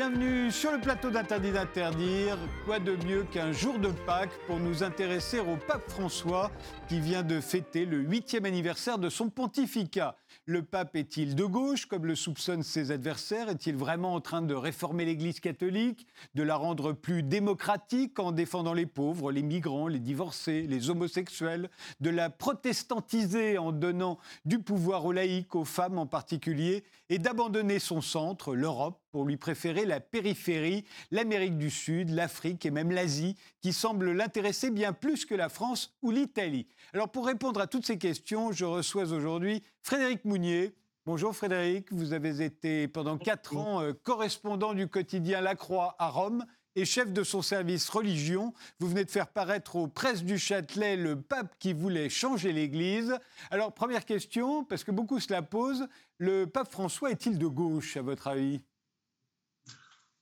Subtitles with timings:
[0.00, 2.38] Bienvenue sur le plateau d'Interdit d'interdire.
[2.64, 6.50] Quoi de mieux qu'un jour de Pâques pour nous intéresser au pape François
[6.88, 10.16] qui vient de fêter le huitième anniversaire de son pontificat?
[10.46, 13.48] Le pape est-il de gauche, comme le soupçonnent ses adversaires?
[13.48, 18.74] Est-il vraiment en train de réformer l'Église catholique, de la rendre plus démocratique en défendant
[18.74, 25.04] les pauvres, les migrants, les divorcés, les homosexuels, de la protestantiser en donnant du pouvoir
[25.04, 29.98] aux laïcs, aux femmes en particulier, et d'abandonner son centre, l'Europe, pour lui préférer la
[29.98, 35.48] périphérie, l'Amérique du Sud, l'Afrique et même l'Asie, qui semblent l'intéresser bien plus que la
[35.48, 36.68] France ou l'Italie?
[36.94, 40.74] Alors pour répondre à toutes ces questions, je reçois aujourd'hui Frédéric Mounier.
[41.06, 46.10] Bonjour Frédéric, vous avez été pendant quatre ans euh, correspondant du quotidien La Croix à
[46.10, 46.44] Rome
[46.76, 48.52] et chef de son service religion.
[48.78, 53.16] Vous venez de faire paraître aux presses du Châtelet le pape qui voulait changer l'Église.
[53.50, 55.88] Alors première question, parce que beaucoup se la posent,
[56.18, 58.60] le pape François est-il de gauche à votre avis?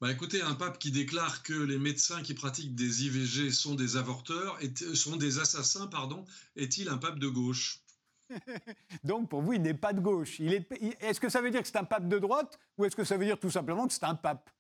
[0.01, 3.97] Bah écoutez, un pape qui déclare que les médecins qui pratiquent des IVG sont des
[3.97, 4.57] avorteurs,
[4.95, 7.83] sont des assassins, pardon, est-il un pape de gauche?
[9.05, 10.41] Donc pour vous, il n'est pas de gauche.
[10.41, 13.17] Est-ce que ça veut dire que c'est un pape de droite ou est-ce que ça
[13.17, 14.51] veut dire tout simplement que c'est un pape?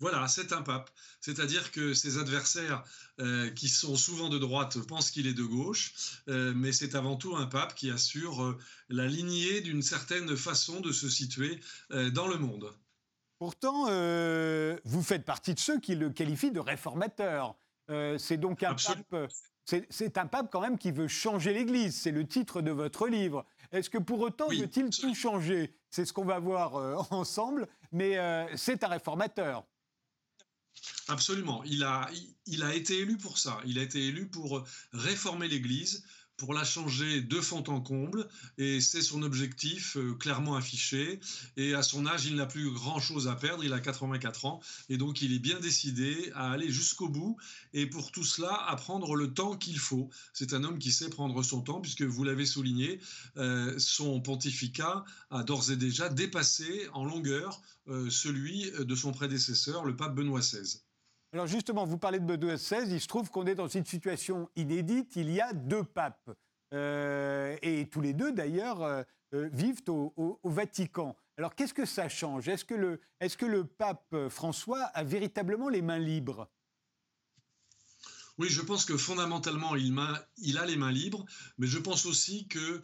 [0.00, 0.90] Voilà, c'est un pape.
[1.20, 2.84] C'est-à-dire que ses adversaires,
[3.20, 7.16] euh, qui sont souvent de droite, pensent qu'il est de gauche, euh, mais c'est avant
[7.16, 8.58] tout un pape qui assure euh,
[8.88, 12.70] la lignée d'une certaine façon de se situer dans le monde.
[13.38, 13.84] Pourtant,
[14.84, 17.56] vous faites partie de ceux qui le qualifient de réformateur.
[17.88, 19.32] C'est donc un pape.
[19.64, 21.96] C'est un pape quand même qui veut changer l'Église.
[21.96, 23.46] C'est le titre de votre livre.
[23.72, 25.74] Est-ce que pour autant veut-il tout changer?
[25.90, 27.68] C'est ce qu'on va voir euh, ensemble.
[27.92, 28.18] Mais
[28.56, 29.64] c'est un réformateur.
[31.08, 31.62] Absolument.
[31.64, 32.10] Il a,
[32.46, 33.60] il a été élu pour ça.
[33.64, 36.04] Il a été élu pour réformer l'Église,
[36.36, 38.28] pour la changer de fond en comble
[38.58, 41.20] et c'est son objectif euh, clairement affiché.
[41.56, 44.60] Et à son âge il n'a plus grand chose à perdre il a 84 ans
[44.88, 47.36] et donc il est bien décidé à aller jusqu'au bout
[47.72, 50.10] et pour tout cela à prendre le temps qu'il faut.
[50.32, 53.00] C'est un homme qui sait prendre son temps puisque vous l'avez souligné
[53.36, 59.84] euh, son pontificat a d'ores et déjà dépassé en longueur euh, celui de son prédécesseur
[59.84, 60.80] le pape Benoît XVI
[61.34, 64.48] alors justement, vous parlez de Benoît XVI, il se trouve qu'on est dans une situation
[64.54, 66.30] inédite, il y a deux papes.
[66.72, 69.02] Euh, et tous les deux, d'ailleurs, euh,
[69.34, 71.16] euh, vivent au, Vatican.
[71.36, 72.48] Alors qu'est-ce que ça change?
[72.48, 76.48] Est-ce que, le, est que le pape François a véritablement les mains libres?
[78.38, 81.24] Oui, je pense que fondamentalement, il, a, les mains libres,
[81.58, 82.80] mais je pense aussi que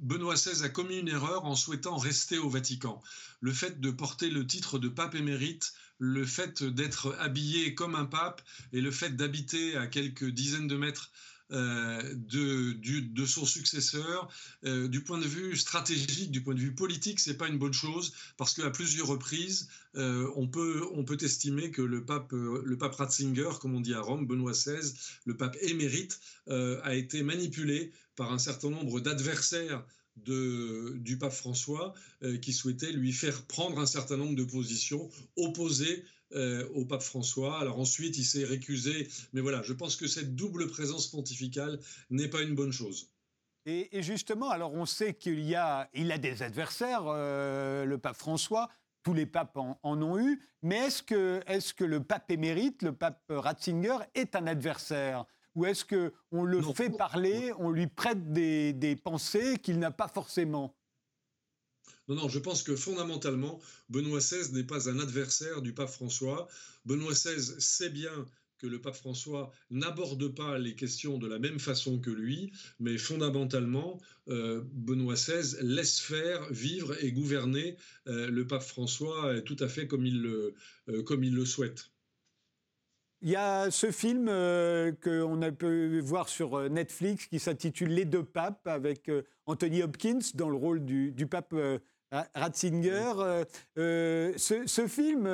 [0.00, 3.02] Benoît XVI a commis une erreur en souhaitant rester au Vatican.
[3.40, 8.04] Le fait de porter le titre de pape émérite le fait d'être habillé comme un
[8.04, 11.10] pape et le fait d'habiter à quelques dizaines de mètres
[11.52, 14.28] euh, de, son successeur.
[14.64, 17.72] Euh, du point de vue stratégique, du point de vue politique, c'est pas une bonne
[17.72, 22.76] chose parce qu'à plusieurs reprises, euh, on, peut, on peut estimer que le pape, le
[22.76, 24.92] pape Ratzinger, comme on dit à Rome, Benoît XVI,
[25.26, 29.84] le pape émérite, a été manipulé par un certain nombre d'adversaires
[30.16, 35.10] de, du pape François euh, qui souhaitait lui faire prendre un certain nombre de positions
[35.36, 37.60] opposées euh, au pape François.
[37.60, 39.08] Alors ensuite, il s'est récusé.
[39.32, 41.78] Mais voilà, je pense que cette double présence pontificale
[42.10, 43.10] n'est pas une bonne chose.
[43.66, 48.16] Et, justement, alors on sait qu'il y a, il a des adversaires, euh, le pape
[48.16, 48.68] François.
[49.02, 50.40] Tous les papes en, ont eu.
[50.62, 55.26] Mais est-ce que, est que le pape émérite, le pape Ratzinger, est un adversaire?
[55.54, 60.76] Ou est-ce qu'on le fait parler, on lui prête des, pensées qu'il n'a pas forcément?
[62.08, 66.48] Non, non, je pense que fondamentalement, Benoît XVI n'est pas un adversaire du pape François.
[66.84, 68.26] Benoît XVI sait bien
[68.58, 72.98] que le pape François n'aborde pas les questions de la même façon que lui, mais
[72.98, 77.76] fondamentalement, euh, Benoît XVI laisse faire, vivre et gouverner
[78.06, 80.54] euh, le pape François tout à fait comme il le,
[80.88, 81.90] euh, comme il le souhaite.
[83.24, 87.88] Il y a ce film euh, qu'on a pu voir sur euh, Netflix qui s'intitule
[87.88, 91.54] Les deux papes avec euh, Anthony Hopkins dans le rôle du, pape
[92.34, 93.44] Ratzinger.
[93.76, 95.26] Ce, film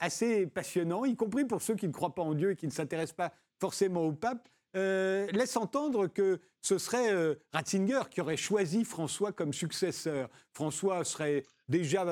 [0.00, 2.72] assez passionnant, y compris pour ceux qui ne croient pas en Dieu et qui ne
[2.72, 9.32] s'intéressent pas forcément au pape, laisse entendre que ce serait Ratzinger qui aurait choisi François
[9.32, 10.28] comme successeur.
[10.52, 12.04] François serait déjà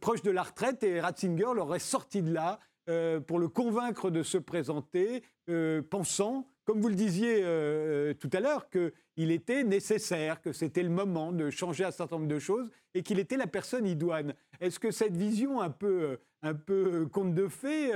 [0.00, 2.58] proche de la retraite et Ratzinger l'aurait sorti de là
[2.88, 8.30] euh, pour le convaincre de se présenter, euh, pensant, comme vous le disiez euh, tout
[8.32, 12.40] à l'heure, qu'il était nécessaire, que c'était le moment de changer un certain nombre de
[12.40, 14.34] choses et qu'il était la personne idoine.
[14.60, 17.92] Est-ce que cette vision un peu, un peu conte de fées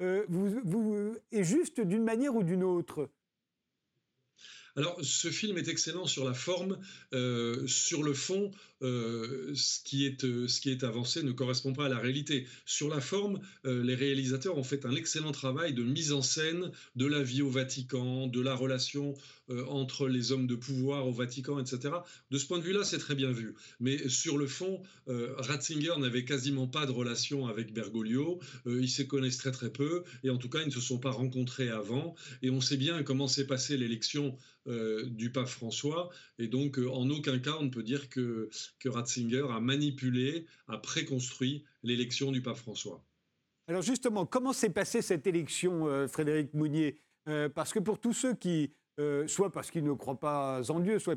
[0.00, 3.10] est juste d'une manière ou d'une autre?
[4.76, 6.78] Alors, ce film est excellent sur la forme.
[7.66, 8.50] Sur le fond,
[8.82, 12.46] euh, ce, qui est, euh, ce qui est avancé ne correspond pas à la réalité.
[12.66, 17.06] Sur la forme, les réalisateurs ont fait un excellent travail de mise en scène de
[17.06, 19.14] la vie au Vatican, de la relation
[19.68, 21.94] entre les hommes de pouvoir au Vatican, etc.
[22.30, 23.54] De ce point de vue-là, c'est très bien vu.
[23.80, 28.40] Mais sur le fond, Ratzinger n'avait quasiment pas de relation avec Bergoglio.
[28.66, 30.04] ils se connaissent très très peu.
[30.24, 32.14] Et en tout cas, ils ne se sont pas rencontrés avant.
[32.42, 34.36] Et on sait bien comment s'est passée l'élection
[34.68, 36.10] euh, du pape François.
[36.38, 40.46] Et donc, euh, en aucun cas, on ne peut dire que, que Ratzinger a manipulé,
[40.68, 43.04] a préconstruit l'élection du pape François.
[43.68, 46.98] Alors justement, comment s'est passée cette élection, euh, Frédéric Mounier?
[47.54, 48.72] Parce que pour tous ceux qui,
[49.28, 51.14] soit parce qu'ils ne croient pas en Dieu, soit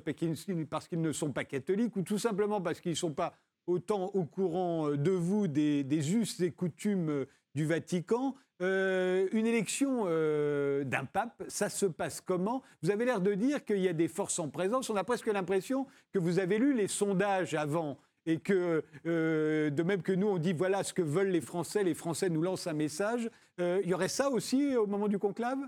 [0.69, 3.35] parce qu'ils ne sont pas catholiques, ou tout simplement parce qu'ils ne sont pas
[3.65, 7.25] autant au courant de vous des, des us et coutumes
[7.55, 12.63] du Vatican, euh, une élection euh, d'un pape, ça se passe comment?
[12.81, 14.89] Vous avez l'air de dire qu'il y a des forces en présence.
[14.89, 19.83] On a presque l'impression que vous avez lu les sondages avant et que, euh, de
[19.83, 22.67] même que nous, on dit voilà ce que veulent les Français, les Français nous lancent
[22.67, 23.29] un message.
[23.59, 25.59] il y aurait ça aussi au moment du conclave?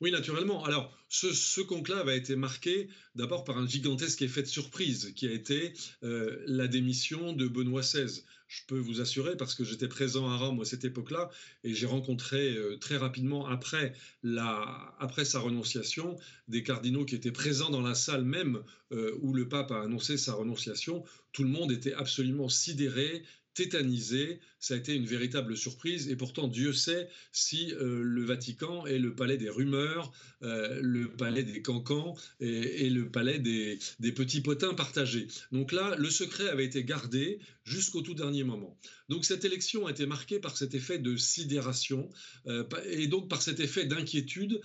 [0.00, 0.64] Oui, naturellement.
[0.64, 5.32] Alors, ce, conclave a été marqué d'abord par un gigantesque effet de surprise, qui a
[5.32, 10.36] été la démission de Benoît XVI je peux vous assurer, parce que j'étais présent à
[10.36, 11.30] Rome à cette époque-là,
[11.64, 13.92] et j'ai rencontré euh, très rapidement après,
[14.22, 16.16] la, après sa renonciation
[16.48, 18.62] des cardinaux qui étaient présents dans la salle même
[18.92, 21.04] euh, où le pape a annoncé sa renonciation.
[21.32, 23.22] Tout le monde était absolument sidéré,
[23.52, 24.40] tétanisé.
[24.60, 26.08] Ça a été une véritable surprise.
[26.08, 31.42] Et pourtant, Dieu sait si euh, le Vatican est le palais des rumeurs, le palais
[31.42, 33.78] des cancans et, le palais des,
[34.12, 35.26] petits potins partagés.
[35.50, 38.78] Donc là, le secret avait été gardé jusqu'au tout dernier moment.
[39.08, 42.08] Donc cette élection a été marquée par cet effet de sidération
[42.46, 44.60] euh, et donc par cet effet d'inquiétude.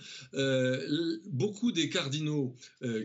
[1.26, 2.56] beaucoup des cardinaux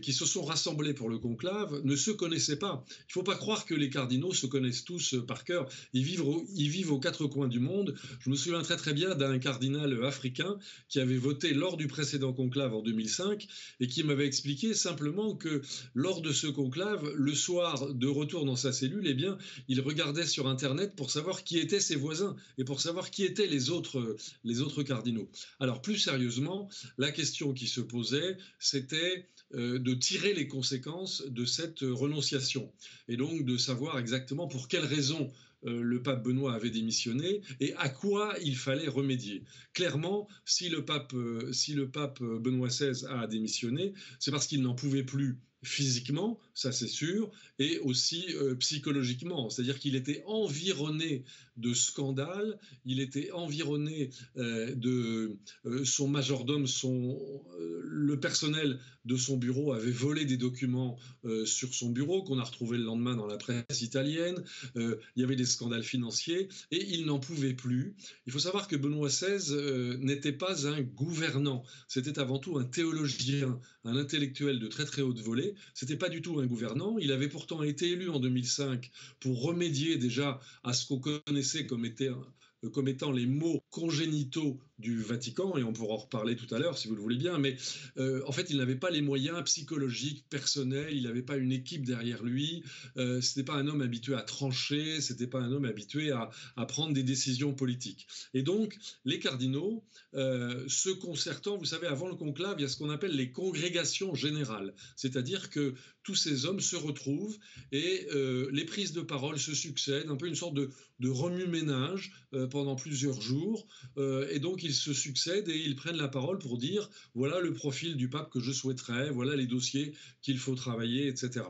[0.01, 2.83] qui se sont rassemblés pour le conclave ne se connaissaient pas.
[2.87, 5.69] Il ne faut pas croire que les cardinaux se connaissent tous par cœur.
[5.93, 6.23] Ils vivent,
[6.55, 7.95] ils vivent aux quatre coins du monde.
[8.19, 10.57] Je me souviens très très bien d'un cardinal africain
[10.87, 13.47] qui avait voté lors du précédent conclave en 2005
[13.79, 15.61] et qui m'avait expliqué simplement que
[15.93, 19.37] lors de ce conclave, le soir de retour dans sa cellule, eh bien,
[19.67, 23.47] il regardait sur Internet pour savoir qui étaient ses voisins et pour savoir qui étaient
[23.47, 25.29] les autres, les autres cardinaux.
[25.59, 31.43] Alors plus sérieusement, la question qui se posait, c'était euh, de tirer les conséquences de
[31.43, 32.71] cette renonciation
[33.07, 35.31] et donc de savoir exactement pour quelles raisons
[35.65, 39.43] euh, le pape Benoît avait démissionné et à quoi il fallait remédier.
[39.73, 44.61] Clairement, si le pape, euh, si le pape Benoît XVI a démissionné, c'est parce qu'il
[44.61, 49.49] n'en pouvait plus physiquement, ça c'est sûr, et aussi euh, psychologiquement.
[49.49, 51.23] C'est-à-dire qu'il était environné
[51.57, 57.19] de scandales, il était environné euh, de euh, son majordome, son,
[57.59, 58.79] le personnel
[59.09, 60.97] de son bureau avait volé des documents
[61.45, 64.43] sur son bureau qu'on a retrouvé le lendemain dans la presse italienne.
[64.75, 67.95] il y avait des scandales financiers et il n'en pouvait plus.
[68.27, 73.59] Il faut savoir que Benoît XVI n'était pas un gouvernant, c'était avant tout un théologien,
[73.83, 75.55] un intellectuel de très très haute volée.
[75.73, 76.97] C'était pas du tout un gouvernant.
[76.99, 81.85] Il avait pourtant été élu en 2005 pour remédier déjà à ce qu'on connaissait comme
[81.85, 86.87] étant les maux congénitaux du Vatican, et on pourra en reparler tout à l'heure si
[86.87, 87.57] vous le voulez bien, mais
[87.97, 91.85] euh, en fait, il n'avait pas les moyens psychologiques, personnels, il n'avait pas une équipe
[91.85, 92.63] derrière lui,
[92.97, 96.11] euh, ce n'était pas un homme habitué à trancher, ce n'était pas un homme habitué
[96.11, 96.29] à,
[96.67, 98.07] prendre des décisions politiques.
[98.33, 99.83] Et donc, les cardinaux,
[100.13, 103.31] euh, se concertant, vous savez, avant le conclave, il y a ce qu'on appelle les
[103.31, 107.37] congrégations générales, c'est-à-dire que tous ces hommes se retrouvent
[107.71, 108.07] et
[108.51, 110.69] les prises de parole se succèdent, un peu une sorte de,
[110.99, 112.13] de remue-ménage
[112.49, 113.67] pendant plusieurs jours,
[113.97, 117.95] et donc ils se succèdent et ils prennent la parole pour dire voilà le profil
[117.95, 121.45] du pape que je souhaiterais, voilà les dossiers qu'il faut travailler, etc.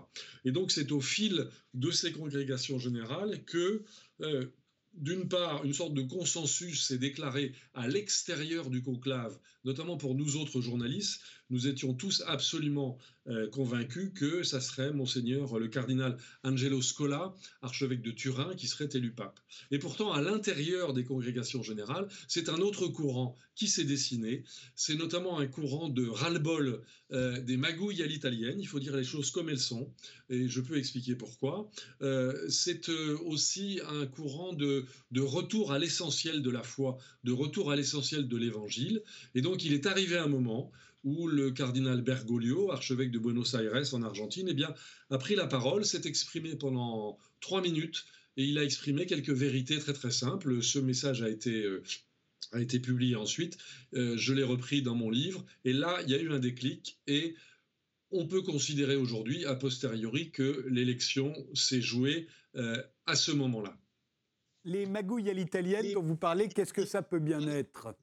[0.45, 3.83] Et donc c'est au fil de ces congrégations générales que
[4.21, 4.45] euh,
[4.93, 10.35] d'une part, une sorte de consensus s'est déclaré à l'extérieur du conclave, notamment pour nous
[10.35, 11.21] autres journalistes.
[11.49, 18.01] Nous étions tous absolument euh, convaincu que ça serait monseigneur le cardinal Angelo Scola, archevêque
[18.01, 19.39] de Turin, qui serait élu pape.
[19.71, 24.43] Et pourtant, à l'intérieur des congrégations générales, c'est un autre courant qui s'est dessiné.
[24.75, 28.59] C'est notamment un courant de ras-le-bol euh, des magouilles à l'italienne.
[28.59, 29.91] Il faut dire les choses comme elles sont,
[30.29, 31.69] et je peux expliquer pourquoi.
[32.01, 37.71] Euh, c'est aussi un courant de, de retour à l'essentiel de la foi, de retour
[37.71, 39.03] à l'essentiel de l'évangile.
[39.35, 40.71] Et donc, il est arrivé un moment
[41.03, 44.73] où le cardinal Bergoglio, archevêque de Buenos Aires en Argentine, eh bien,
[45.09, 48.05] a pris la parole, s'est exprimé pendant trois minutes
[48.37, 50.61] et il a exprimé quelques vérités très très simples.
[50.61, 51.83] Ce message a été euh,
[52.51, 53.57] a été publié ensuite.
[53.93, 55.45] je l'ai repris dans mon livre.
[55.65, 56.97] Et là, il y a eu un déclic.
[57.05, 57.35] Et
[58.11, 62.27] on peut considérer aujourd'hui, a posteriori, que l'élection s'est jouée
[63.05, 63.77] à ce moment-là.
[64.65, 67.95] Les magouilles à l'italienne dont vous parlez, qu'est-ce que ça peut bien être?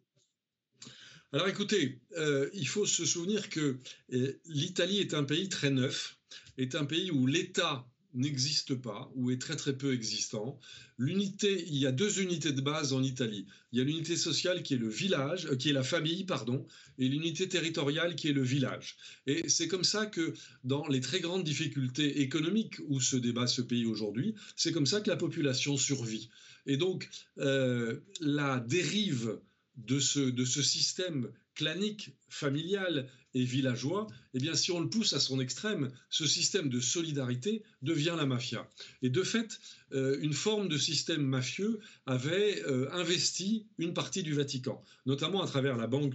[1.32, 3.78] Alors écoutez, euh, il faut se souvenir que
[4.12, 6.18] euh, l'Italie est un pays très neuf,
[6.56, 10.58] est un pays où l'État n'existe pas ou est très très peu existant.
[10.98, 13.46] L'unité, il y a deux unités de base en Italie.
[13.72, 16.64] Il y a l'unité sociale qui est le village, euh, qui est la famille, pardon,
[16.96, 18.96] et l'unité territoriale qui est le village.
[19.26, 23.62] Et c'est comme ça que dans les très grandes difficultés économiques où se débat ce
[23.62, 26.30] pays aujourd'hui, c'est comme ça que la population survit.
[26.66, 29.38] Et donc la dérive
[29.76, 35.14] de ce, de ce système clanique, familial et villageois, eh bien, si on le pousse
[35.14, 38.68] à son extrême, ce système de solidarité devient la mafia.
[39.00, 39.58] Et de fait,
[39.94, 45.46] euh, une forme de système mafieux avait euh, investi une partie du Vatican, notamment à
[45.46, 46.12] travers, la banque,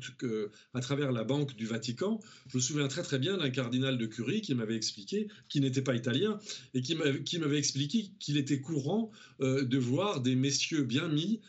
[0.75, 2.19] à travers la banque du Vatican.
[2.47, 5.81] Je me souviens très très bien d'un cardinal de Curie qui m'avait expliqué, qui n'était
[5.81, 6.37] pas italien,
[6.75, 9.09] et qui m'avait expliqué qu'il était courant
[9.39, 11.41] euh, de voir des messieurs bien mis,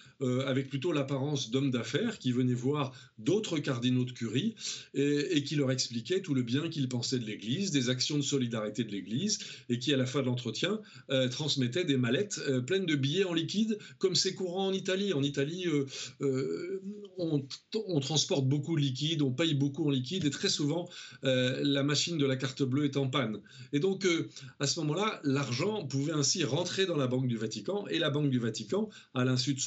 [0.47, 4.55] avec plutôt l'apparence d'hommes d'affaires, qui venaient voir d'autres cardinaux de Curie,
[4.95, 8.23] et, et qui leur expliquaient tout le bien qu'ils pensaient de l'Église, des actions de
[8.23, 9.39] solidarité de l'Église,
[9.69, 10.81] et qui à la fin de l'entretien
[11.31, 15.13] transmettaient des mallettes pleines de billets en liquide, comme c'est courant en Italie.
[15.13, 15.87] En Italie, euh,
[16.21, 16.83] euh,
[17.19, 20.89] on, transporte beaucoup de liquide, on paye beaucoup en liquide et très souvent,
[21.25, 23.41] euh, la machine de la carte bleue est en panne.
[23.73, 24.07] Et donc,
[24.61, 28.31] à ce moment-là, l'argent pouvait ainsi rentrer dans la Banque du Vatican et la Banque
[28.31, 29.63] du Vatican, à l'insu de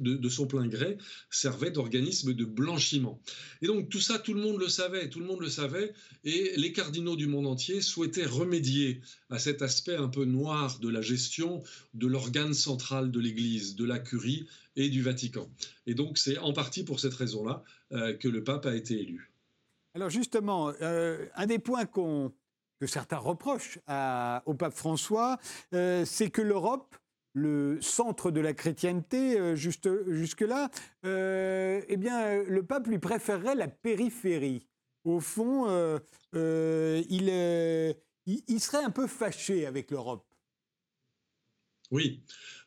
[0.00, 0.98] de, son plein gré,
[1.30, 3.20] servait d'organisme de blanchiment.
[3.62, 5.92] Et donc, tout ça, tout le monde le savait, tout le monde le savait,
[6.24, 10.88] et les cardinaux du monde entier souhaitaient remédier à cet aspect un peu noir de
[10.88, 11.62] la gestion
[11.94, 15.48] de l'organe central de l'Église, de la curie et du Vatican.
[15.86, 19.32] Et donc c'est en partie pour cette raison-là euh, que le pape a été élu.
[19.94, 23.78] Alors justement, euh, un des points que certains reprochent
[24.46, 25.38] au pape François,
[25.74, 26.96] euh, c'est que l'Europe,
[27.34, 30.70] le centre de la chrétienté jusque-là,
[31.04, 34.66] eh bien, le pape lui préférerait la périphérie.
[35.04, 35.66] Au fond,
[36.34, 37.94] il,
[38.26, 40.28] il serait un peu fâché avec l'Europe.
[41.90, 42.20] Oui,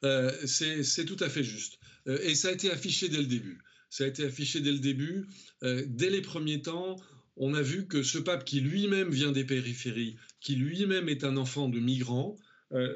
[0.03, 1.79] euh, c'est tout à fait juste.
[2.07, 3.59] Euh, et ça a été affiché dès le début.
[3.89, 5.27] Ça a été affiché dès le début.
[5.63, 6.95] Euh, dès les premiers temps,
[7.35, 11.37] on a vu que ce pape qui lui-même vient des périphéries, qui lui-même est un
[11.37, 12.37] enfant de migrants,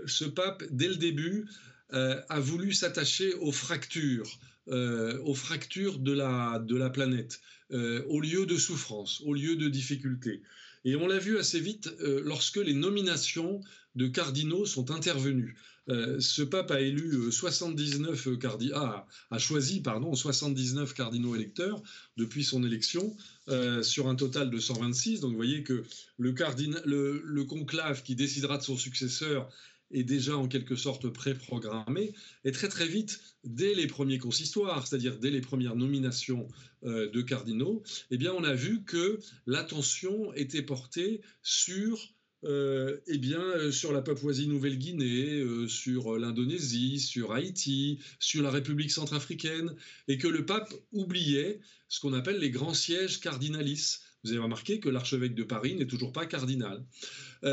[0.05, 1.49] ce pape, dès le début,
[1.89, 7.41] a voulu s'attacher aux fractures, aux fractures de la, de la planète,
[7.71, 10.41] aux lieux de souffrance, aux lieux de difficulté.
[10.85, 13.61] Et on l'a vu assez vite lorsque les nominations
[13.95, 15.55] de cardinaux sont intervenues.
[15.89, 21.81] Euh, ce pape a élu 79 euh, cardinaux, ah, a choisi pardon 79 cardinaux électeurs
[22.17, 23.15] depuis son élection
[23.49, 25.19] euh, sur un total de 126.
[25.19, 25.83] Donc vous voyez que
[26.17, 29.47] le, le, conclave qui décidera de son successeur
[29.91, 32.13] est déjà en quelque sorte préprogrammé.
[32.43, 36.47] Et très très vite, dès les premiers consistoires, c'est-à-dire dès les premières nominations
[36.83, 42.15] de cardinaux, eh bien on a vu que l'attention était portée sur
[42.45, 48.91] euh, eh bien, euh, sur la Papouasie-Nouvelle-Guinée, euh, sur l'Indonésie, sur Haïti, sur la République
[48.91, 49.75] centrafricaine,
[50.07, 54.01] et que le pape oubliait ce qu'on appelle les grands sièges cardinalices.
[54.23, 56.83] Vous avez remarqué que l'archevêque de Paris n'est toujours pas cardinal.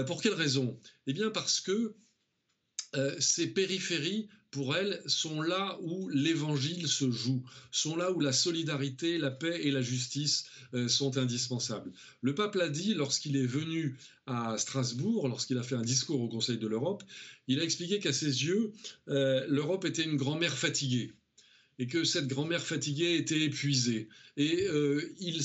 [0.07, 0.81] pour quelle raison?
[1.07, 1.95] Eh bien, parce que
[3.18, 9.16] ces périphéries pour elles, sont là où l'évangile se joue, sont là où la solidarité,
[9.16, 10.44] la paix et la justice
[10.75, 11.90] euh, sont indispensables.
[12.20, 13.96] Le pape l'a dit lorsqu'il est venu
[14.26, 17.02] à Strasbourg, lorsqu'il a fait un discours au Conseil de l'Europe,
[17.49, 18.72] il a expliqué qu'à ses yeux,
[19.08, 21.12] euh, l'Europe était une grand-mère fatiguée
[21.79, 24.09] et que cette grand-mère fatiguée était épuisée.
[24.37, 25.41] Et euh, il,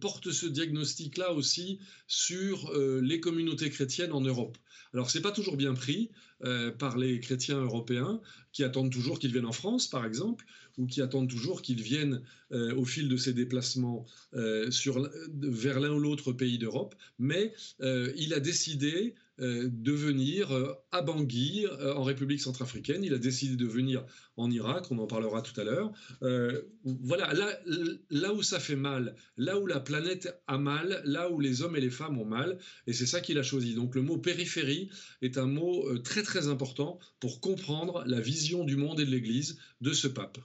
[0.00, 2.72] porte ce diagnostic-là aussi sur
[3.02, 4.56] les communautés chrétiennes en Europe.
[4.94, 6.10] Alors, c'est pas toujours bien pris
[6.44, 8.20] euh, par les chrétiens européens
[8.52, 10.44] qui attendent toujours qu'ils viennent en France, par exemple,
[10.78, 12.22] ou qui attendent toujours qu'ils viennent
[12.52, 14.70] euh, au fil de ces déplacements euh,
[15.36, 16.94] vers l'un ou l'autre pays d'Europe.
[17.18, 23.04] Mais il a décidé euh, de venir euh, à Bangui, euh, en République centrafricaine.
[23.04, 24.04] Il a décidé de venir
[24.36, 25.92] en Irak, on en parlera tout à l'heure.
[26.84, 27.48] voilà, là,
[28.10, 31.76] là où ça fait mal, là où la planète a mal, là où les hommes
[31.76, 33.74] et les femmes ont mal, et c'est ça qu'il a choisi.
[33.74, 34.90] Donc le mot périphérie
[35.22, 39.58] est un mot très très important pour comprendre la vision du monde et de l'Église
[39.80, 40.38] de ce pape.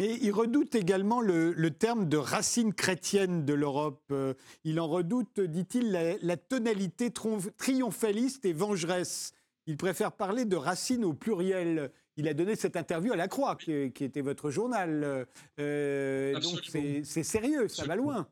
[0.00, 4.02] Mais il redoute également le, terme de racine chrétienne de l'Europe.
[4.12, 4.32] Euh,
[4.64, 5.92] il en redoute, dit-il,
[6.22, 9.34] la, tonalité triomphaliste et vengeresse.
[9.66, 11.92] Il préfère parler de racine au pluriel.
[12.16, 15.26] il a donné cette interview à La Croix, qui, était votre journal.
[15.58, 16.60] donc
[17.04, 18.26] c'est sérieux, ça va loin.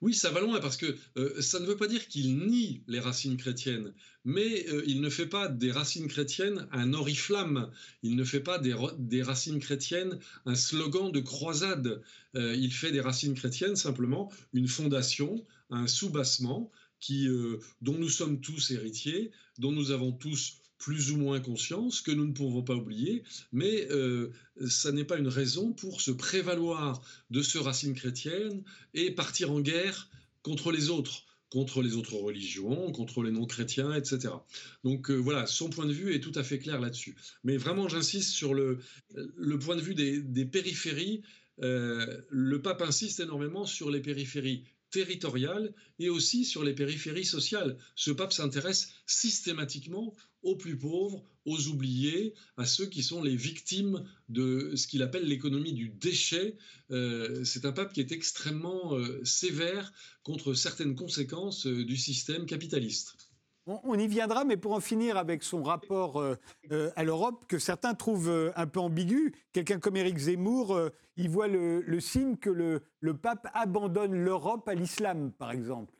[0.00, 3.00] Oui, ça va loin parce que euh, ça ne veut pas dire qu'il nie les
[3.00, 3.92] racines chrétiennes,
[4.24, 7.72] mais euh, il ne fait pas des racines chrétiennes un oriflamme,
[8.04, 12.00] il ne fait pas des, racines chrétiennes un slogan de croisade,
[12.36, 17.28] euh, il fait des racines chrétiennes simplement une fondation, un soubassement qui,
[17.80, 22.26] dont nous sommes tous héritiers, dont nous avons tous plus ou moins conscience, que nous
[22.26, 24.30] ne pouvons pas oublier, mais euh,
[24.68, 28.62] ça n'est pas une raison pour se prévaloir de ce racine chrétienne
[28.94, 30.08] et partir en guerre
[30.42, 34.34] contre les autres contre les autres religions, contre les non-chrétiens, etc.
[34.84, 37.16] Donc euh, voilà, son point de vue est tout à fait clair là-dessus.
[37.42, 38.80] Mais vraiment, j'insiste sur le,
[39.58, 41.22] point de vue des, périphéries.
[41.62, 47.76] Euh, le pape insiste énormément sur les périphéries territoriales et aussi sur les périphéries sociales.
[47.94, 54.04] Ce pape s'intéresse systématiquement aux plus pauvres, aux oubliés, à ceux qui sont les victimes
[54.28, 56.56] de ce qu'il appelle l'économie du déchet.
[56.90, 59.92] Euh, c'est un pape qui est extrêmement euh, sévère
[60.22, 63.27] contre certaines conséquences euh, du système capitaliste.
[63.70, 66.36] On, y viendra, mais pour en finir avec son rapport euh,
[66.72, 71.28] euh, à l'Europe, que certains trouvent euh, un peu ambigu, quelqu'un comme Éric Zemmour, il
[71.28, 75.92] voit le, signe que le, pape abandonne l'Europe à l'islam, par exemple.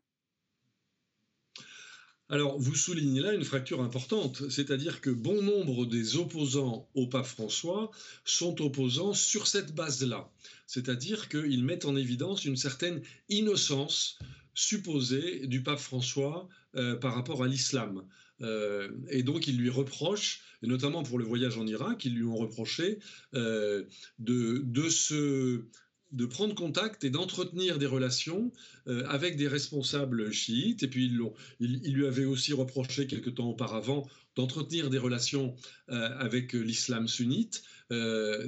[2.30, 7.26] Alors, vous soulignez là une fracture importante, c'est-à-dire que bon nombre des opposants au pape
[7.26, 7.90] François
[8.24, 10.30] sont opposants sur cette base-là,
[10.66, 14.18] c'est-à-dire qu'ils mettent en évidence une certaine innocence
[14.54, 16.48] supposée du pape François
[16.78, 18.04] euh, par rapport à l'islam.
[18.40, 22.24] Euh, et donc, il lui reproche, et notamment pour le voyage en Irak, ils lui
[22.24, 23.00] ont reproché
[23.34, 23.84] euh,
[24.20, 24.64] de,
[26.26, 28.52] prendre contact et d'entretenir des relations
[28.86, 30.82] avec des responsables chiites.
[30.84, 31.20] Et puis, il,
[31.60, 35.56] il, lui avait aussi reproché quelque temps auparavant d'entretenir des relations
[35.88, 37.62] avec l'islam sunnite.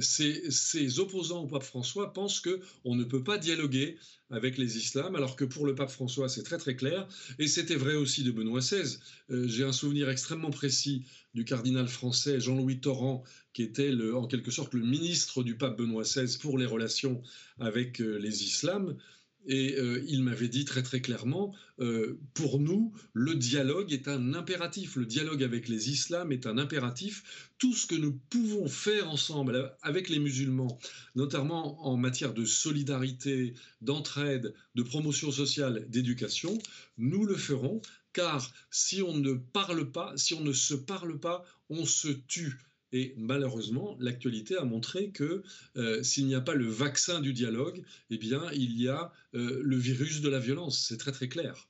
[0.01, 3.97] Ces, opposants au pape François pensent qu'on ne peut pas dialoguer
[4.31, 7.75] avec les islams, alors que pour le pape François, c'est très très clair, et c'était
[7.75, 8.97] vrai aussi de Benoît XVI.
[9.29, 13.23] Euh, j'ai un souvenir extrêmement précis du cardinal français Jean-Louis Torrent,
[13.53, 17.21] qui était en quelque sorte le ministre du pape Benoît XVI pour les relations
[17.59, 18.95] avec euh, les islams.
[19.47, 24.33] Et euh, il m'avait dit très très clairement, euh, pour nous, le dialogue est un
[24.33, 24.95] impératif.
[24.95, 27.49] Le dialogue avec les islams est un impératif.
[27.57, 30.79] Tout ce que nous pouvons faire ensemble avec les musulmans,
[31.15, 36.57] notamment en matière de solidarité, d'entraide, de promotion sociale, d'éducation,
[36.97, 37.81] nous le ferons.
[38.13, 42.59] Car si on ne parle pas, si on ne se parle pas, on se tue.
[42.93, 45.43] Et malheureusement, l'actualité a montré que
[45.77, 49.61] euh, s'il n'y a pas le vaccin du dialogue, eh bien, il y a euh,
[49.63, 50.85] le virus de la violence.
[50.87, 51.69] C'est très très clair.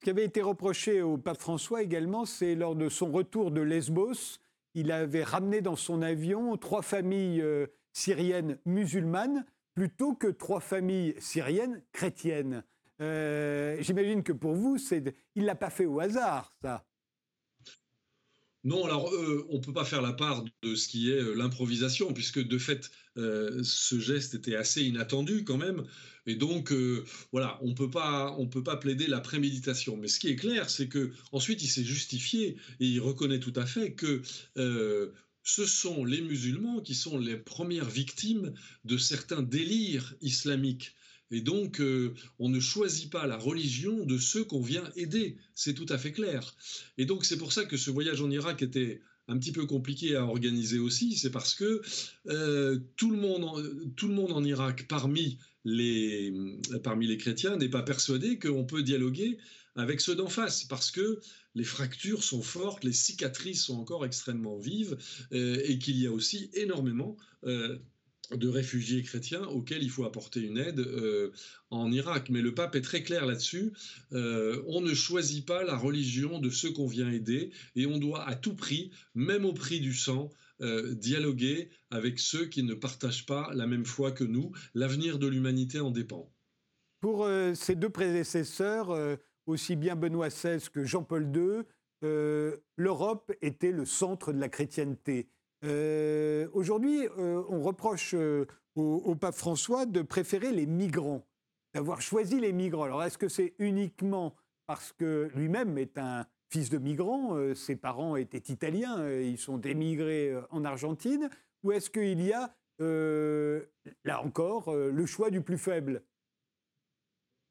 [0.00, 3.60] Ce qui avait été reproché au pape François également, c'est lors de son retour de
[3.60, 4.38] Lesbos,
[4.74, 11.14] il avait ramené dans son avion trois familles euh, syriennes musulmanes plutôt que trois familles
[11.18, 12.62] syriennes chrétiennes.
[13.00, 16.87] J'imagine que pour vous, il ne l'a pas fait au hasard, ça.
[18.68, 21.32] Non, alors euh, on ne peut pas faire la part de ce qui est euh,
[21.32, 25.84] l'improvisation, puisque de fait, euh, ce geste était assez inattendu quand même.
[26.26, 26.74] Et donc,
[27.32, 29.96] voilà, on on peut pas plaider la préméditation.
[29.96, 33.54] Mais ce qui est clair, c'est que ensuite il s'est justifié et il reconnaît tout
[33.56, 34.20] à fait que
[34.54, 38.52] ce sont les musulmans qui sont les premières victimes
[38.84, 40.94] de certains délires islamiques.
[41.30, 45.36] Et donc, euh, on ne choisit pas la religion de ceux qu'on vient aider.
[45.54, 46.54] C'est tout à fait clair.
[46.96, 50.16] Et donc, c'est pour ça que ce voyage en Irak était un petit peu compliqué
[50.16, 51.16] à organiser aussi.
[51.16, 51.82] C'est parce que
[52.28, 53.56] euh, tout, le monde en,
[53.94, 56.32] tout le monde en Irak, parmi les,
[56.82, 59.38] parmi les chrétiens, n'est pas persuadé qu'on peut dialoguer
[59.76, 61.20] avec ceux d'en face, parce que
[61.54, 64.96] les fractures sont fortes, les cicatrices sont encore extrêmement vives,
[65.32, 67.16] euh, et qu'il y a aussi énormément
[68.36, 71.32] de réfugiés chrétiens auxquels il faut apporter une aide euh,
[71.70, 72.28] en Irak.
[72.30, 73.72] Mais le pape est très clair là-dessus.
[74.12, 78.26] Euh, on ne choisit pas la religion de ceux qu'on vient aider et on doit
[78.26, 83.26] à tout prix, même au prix du sang, euh, dialoguer avec ceux qui ne partagent
[83.26, 84.52] pas la même foi que nous.
[84.74, 86.30] L'avenir de l'humanité en dépend.
[87.00, 88.92] Pour ces deux prédécesseurs,
[89.46, 91.62] aussi bien Benoît XVI que Jean-Paul II,
[92.76, 95.28] l'Europe était le centre de la chrétienté.
[95.64, 101.26] Euh, aujourd'hui, euh, on reproche euh, au, pape François de préférer les migrants,
[101.74, 102.84] d'avoir choisi les migrants.
[102.84, 108.16] Alors, est-ce que c'est uniquement parce que lui-même est un fils de migrant, ses parents
[108.16, 111.28] étaient italiens, ils sont émigrés en Argentine,
[111.62, 116.02] ou est-ce qu'il y a, là encore, le choix du plus faible?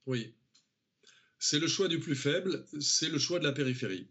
[0.06, 0.34] Oui.
[1.40, 4.08] C'est le choix du plus faible, c'est le choix de la périphérie.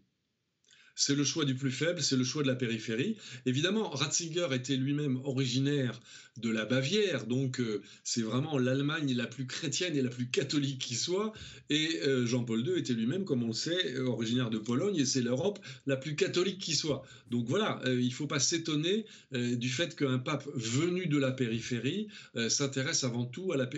[0.97, 3.15] C'est le choix du plus faible, c'est le choix de la périphérie.
[3.45, 5.99] Évidemment, Ratzinger était lui-même originaire
[6.37, 10.79] de la Bavière, donc euh, c'est vraiment l'Allemagne la plus chrétienne et la plus catholique
[10.79, 11.33] qui soit.
[11.69, 15.21] Et euh, Jean-Paul II était lui-même, comme on le sait, originaire de Pologne, et c'est
[15.21, 17.03] l'Europe la plus catholique qui soit.
[17.29, 21.31] Donc voilà, euh, il ne faut pas s'étonner du fait qu'un pape venu de la
[21.31, 22.07] périphérie
[22.49, 23.69] s'intéresse avant tout à, la,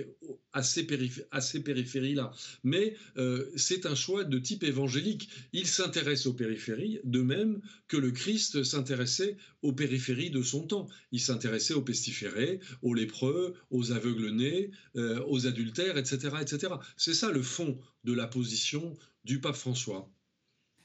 [0.53, 2.31] à ces, périphéries-là.
[2.63, 2.95] Mais
[3.55, 5.29] c'est un choix de type évangélique.
[5.53, 10.87] Il s'intéresse aux périphéries, de même que le Christ s'intéressait aux périphéries de son temps.
[11.11, 16.35] Il s'intéressait aux pestiférés, aux lépreux, aux aveugles-nés, euh, aux adultères, etc.
[16.41, 16.73] etc.
[16.97, 20.09] C'est ça le fond de la position du pape François.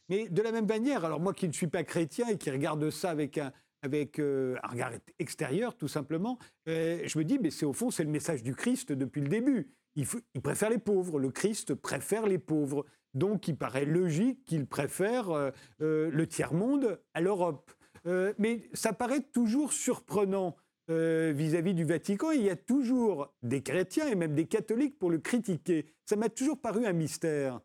[0.08, 2.90] Mais de la même manière, alors moi qui ne suis pas chrétien et qui regarde
[2.90, 3.52] ça avec un,
[3.84, 7.90] avec euh, un regard extérieur, tout simplement, euh, je me dis, mais c'est au fond,
[7.90, 9.70] c'est le message du Christ depuis le début.
[9.96, 10.06] Il,
[10.42, 11.20] préfère les pauvres.
[11.20, 12.84] Le Christ préfère les pauvres.
[13.12, 17.70] Donc, il paraît logique qu'il préfère le tiers-monde à l'Europe.
[18.06, 20.56] Euh, mais ça paraît toujours surprenant
[20.90, 22.30] euh, vis-à-vis du Vatican.
[22.32, 25.86] Il y a toujours des chrétiens et même des catholiques pour le critiquer.
[26.04, 27.60] Ça m'a toujours paru un mystère.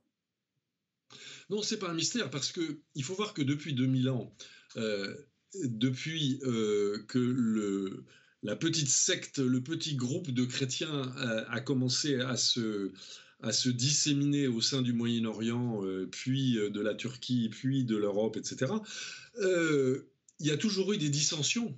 [1.49, 4.33] Non, c'est pas un mystère parce que il faut voir que depuis 2000 ans,
[4.77, 5.15] euh,
[5.63, 8.03] depuis que le,
[8.43, 11.11] la petite secte, le petit groupe de chrétiens
[11.47, 15.81] a, commencé à se, disséminer au sein du Moyen-Orient,
[16.11, 18.67] puis de la Turquie, puis de l'Europe, etc
[20.39, 21.77] il y a toujours eu des dissensions.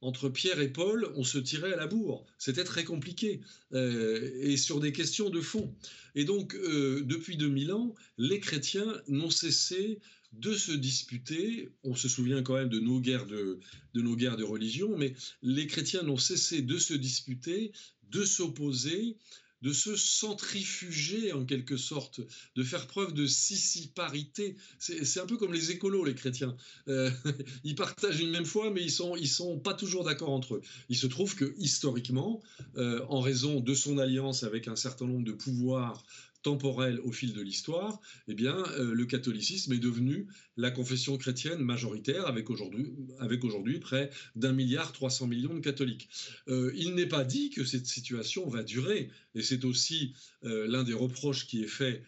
[0.00, 2.26] Entre Pierre et Paul, on se tirait à la bourre.
[2.36, 3.40] C'était très compliqué.
[3.72, 5.74] Euh, et sur des questions de fond.
[6.16, 10.00] Et donc, euh, depuis 2000 ans, les chrétiens n'ont cessé
[10.32, 11.70] de se disputer.
[11.84, 13.60] On se souvient quand même de nos guerres de,
[13.94, 17.72] de nos guerres de religion, mais les chrétiens n'ont cessé de se disputer,
[18.10, 19.16] de s'opposer,
[19.62, 22.20] de se centrifuger en quelque sorte,
[22.56, 24.56] de faire preuve de sissiparité.
[24.78, 26.56] C'est un peu comme les écolos, les chrétiens.
[26.88, 27.10] Euh,
[27.64, 30.62] ils partagent une même foi, mais ils sont, ils sont pas toujours d'accord entre eux.
[30.88, 32.42] Il se trouve que historiquement,
[32.76, 36.04] euh, en raison de son alliance avec un certain nombre de pouvoirs
[36.42, 40.26] temporelle au fil de l'histoire, eh bien, euh, le catholicisme est devenu
[40.56, 46.08] la confession chrétienne majoritaire, avec aujourd'hui, près d'un milliard 300 millions de catholiques.
[46.48, 50.84] Euh, il n'est pas dit que cette situation va durer, et c'est aussi euh, l'un
[50.84, 52.02] des reproches qui est fait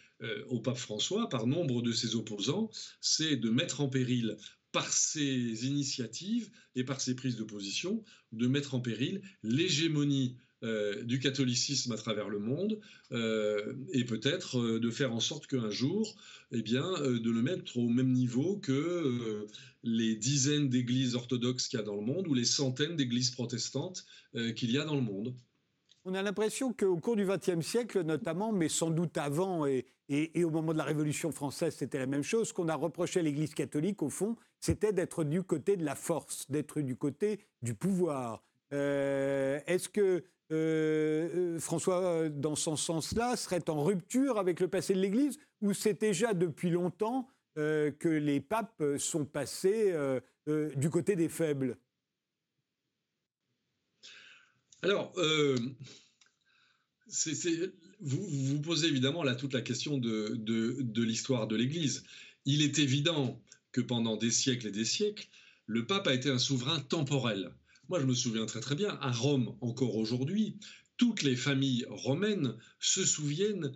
[0.49, 2.70] au pape François par nombre de ses opposants,
[3.03, 4.38] c'est de mettre en péril
[4.73, 11.03] par ses initiatives et par ses prises de position, de mettre en péril l'hégémonie euh,
[11.03, 12.81] du catholicisme à travers le monde
[13.12, 16.16] euh, et peut-être euh, de faire en sorte qu'un jour,
[16.53, 19.46] eh bien, de le mettre au même niveau que
[19.83, 24.07] les dizaines d'églises orthodoxes qu'il y a dans le monde ou les centaines d'églises protestantes
[24.57, 25.35] qu'il y a dans le monde.
[26.05, 30.44] On a l'impression qu'au cours du XXe siècle, notamment, mais sans doute avant et, et,
[30.44, 33.55] au moment de la Révolution française, c'était la même chose, qu'on a reproché à l'Église
[33.55, 38.44] catholique, au fond, c'était d'être du côté de la force, d'être du côté du pouvoir.
[38.70, 44.94] Est-ce que euh, euh, François, euh, dans ce sens-là, serait en rupture avec le passé
[44.94, 49.94] de l'Église ou c'est déjà depuis longtemps que les papes sont passés
[50.48, 51.78] du côté des faibles?
[54.83, 55.12] Alors,
[58.00, 62.04] vous, vous posez évidemment là toute la question de l'histoire de l'Église.
[62.44, 65.28] Il est évident que pendant des siècles et des siècles,
[65.66, 67.52] le pape a été un souverain temporel.
[67.88, 70.57] Moi, je me souviens très très bien, à Rome, encore aujourd'hui,
[70.97, 73.73] toutes les familles romaines se souviennent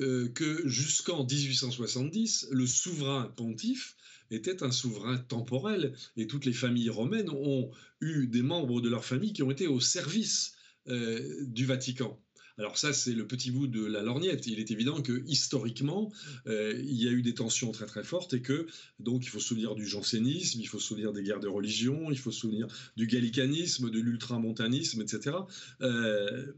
[0.00, 3.96] euh, que jusqu'en 1870, le souverain pontife
[4.30, 9.04] était un souverain temporel et toutes les familles romaines ont eu des membres de leur
[9.04, 10.54] famille qui ont été au service
[10.88, 12.20] euh, du Vatican.
[12.58, 14.46] Alors ça, c'est le petit bout de la lorgnette.
[14.46, 16.12] Il est évident que historiquement,
[16.46, 18.66] euh, il y a eu des tensions très très fortes et que
[18.98, 22.10] donc il faut se souvenir du jansénisme, il faut se souvenir des guerres de religion,
[22.10, 22.66] il faut se souvenir
[22.96, 25.36] du gallicanisme, de l'ultramontanisme, etc.
[25.82, 26.52] Euh,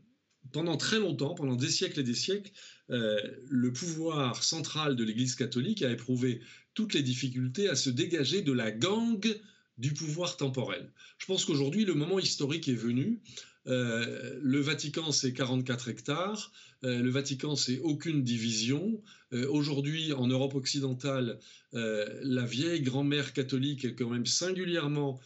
[0.53, 2.51] pendant très longtemps, pendant des siècles et des siècles,
[2.91, 6.41] euh, le pouvoir central de l'Église catholique a éprouvé
[6.73, 9.39] toutes les difficultés à se dégager de la gangue
[9.81, 10.93] du pouvoir temporel.
[11.19, 13.21] Je pense qu'aujourd'hui, le moment historique est venu
[13.67, 16.53] euh, le Vatican, c'est 44 hectares.
[16.85, 19.03] Euh, le Vatican, c'est aucune division.
[19.33, 21.39] Euh, aujourd'hui, en Europe occidentale,
[21.73, 25.21] la vieille grand-mère catholique est quand même singulièrement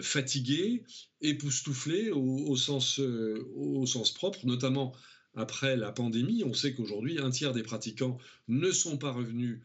[0.00, 0.84] fatiguée,
[1.20, 4.94] époustouflée au, sens, au sens propre, notamment
[5.34, 6.44] après la pandémie.
[6.44, 8.16] On sait qu'aujourd'hui, un tiers des pratiquants
[8.48, 9.60] ne sont pas revenus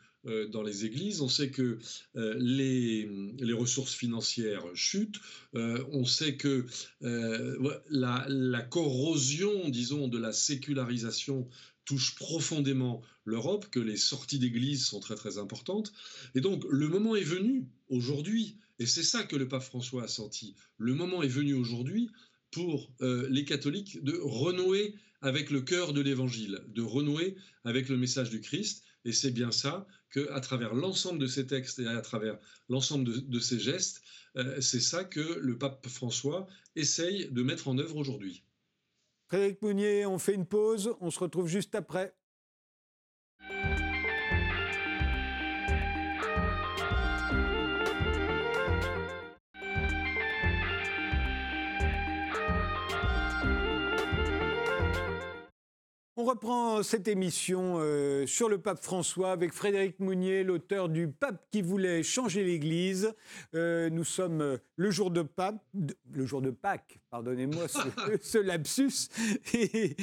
[0.48, 1.22] dans les églises.
[1.22, 1.80] On sait que
[2.16, 3.08] euh, les,
[3.54, 5.20] ressources financières chutent.
[5.56, 6.66] Euh, on sait que
[7.02, 11.48] la, corrosion, disons, de la sécularisation
[11.86, 15.94] touche profondément l'Europe, que les sorties d'église sont très très importantes.
[16.36, 20.08] Et donc le moment est venu aujourd'hui, et c'est ça que le pape François a
[20.08, 22.10] senti, le moment est venu aujourd'hui
[22.52, 27.98] pour euh, les catholiques de renouer avec le cœur de l'évangile, de renouer avec le
[27.98, 28.84] message du Christ.
[29.06, 32.40] Et c'est bien ça que, à travers l'ensemble de ces textes et à travers
[32.70, 34.02] l'ensemble de, ces gestes,
[34.36, 38.44] euh, c'est ça que le pape François essaye de mettre en œuvre aujourd'hui.
[39.28, 42.16] Frédéric Mounier, on fait une pause, on se retrouve juste après.
[56.20, 61.46] On reprend cette émission euh, sur le pape François avec Frédéric Mounier, l'auteur du Pape
[61.52, 63.14] qui voulait changer l'Église.
[63.54, 65.64] Euh, nous sommes euh, le jour de Pape,
[66.12, 69.10] le jour de Pâques, pardonnez-moi ce, lapsus.
[69.54, 69.96] Et,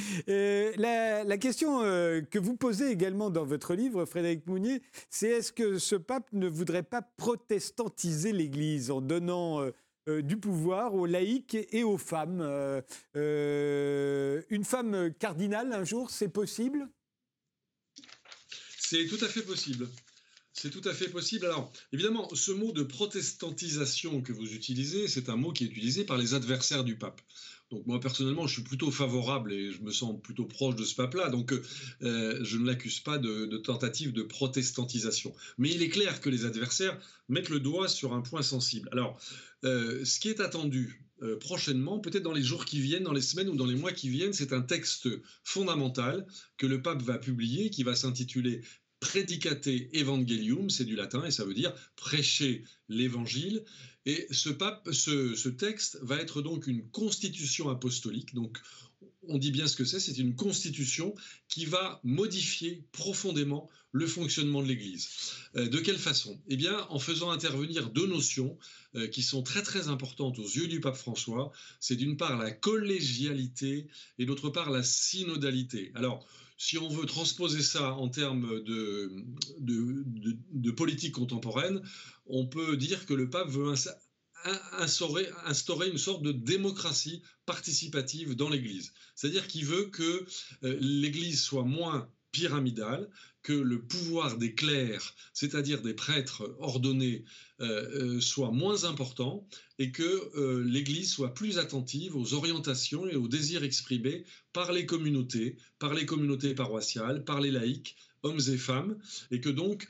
[0.77, 5.81] la, la, question que vous posez également dans votre livre, Frédéric Mounier, c'est est-ce que
[5.81, 9.68] ce pape ne voudrait pas protestantiser l'Église en donnant
[10.08, 12.40] euh, du pouvoir aux laïcs et aux femmes.
[12.42, 12.82] Euh,
[13.16, 16.88] euh, une femme cardinale un jour, c'est possible?
[18.78, 19.88] C'est tout à fait possible.
[20.52, 21.46] C'est tout à fait possible.
[21.46, 26.04] Alors, évidemment, ce mot de protestantisation que vous utilisez, c'est un mot qui est utilisé
[26.04, 27.20] par les adversaires du pape.
[27.70, 30.94] Donc moi personnellement, je suis plutôt favorable et je me sens plutôt proche de ce
[30.94, 31.31] pape-là.
[31.31, 31.53] Donc
[32.03, 35.35] euh, je ne l'accuse pas de, tentative de protestantisation.
[35.59, 36.98] Mais il est clair que les adversaires
[37.29, 38.88] mettent le doigt sur un point sensible.
[38.92, 39.18] Alors,
[39.64, 43.22] euh, ce qui est attendu euh, prochainement, peut-être dans les jours qui viennent, dans les
[43.22, 45.09] semaines ou dans les mois qui viennent, c'est un texte
[45.42, 46.27] fondamental
[46.59, 48.62] que le pape va publier, qui va s'intituler
[49.00, 53.64] Predicate Evangelium, c'est du latin et ça veut dire prêcher l'évangile.
[54.06, 58.34] Et ce, texte va être donc une constitution apostolique.
[58.34, 58.58] Donc,
[59.28, 61.14] on dit bien ce que c'est, c'est une constitution
[61.48, 65.08] qui va modifier profondément le fonctionnement de l'Église.
[65.56, 66.38] Euh, de quelle façon?
[66.48, 68.58] Eh bien, en faisant intervenir deux notions
[68.96, 71.52] euh, qui sont très très importantes aux yeux du pape François.
[71.80, 73.86] C'est d'une part la collégialité
[74.18, 75.92] et d'autre part la synodalité.
[75.94, 81.82] Alors, si on veut transposer ça en termes de, politique contemporaine,
[82.26, 83.72] on peut dire que le pape veut
[84.72, 88.92] instaurer, instaurer, une sorte de démocratie participative dans l'Église.
[89.14, 90.26] C'est-à-dire qu'il veut que
[90.64, 93.08] euh, l'Église soit moins pyramidale,
[93.44, 97.24] que le pouvoir des clercs, c'est-à-dire des prêtres ordonnés,
[97.61, 99.46] euh, euh, soit moins important
[99.78, 100.02] et que
[100.35, 105.94] euh, l'Église soit plus attentive aux orientations et aux désirs exprimés par les communautés, par
[105.94, 108.96] les communautés paroissiales, par les laïcs, hommes et femmes,
[109.30, 109.87] et que donc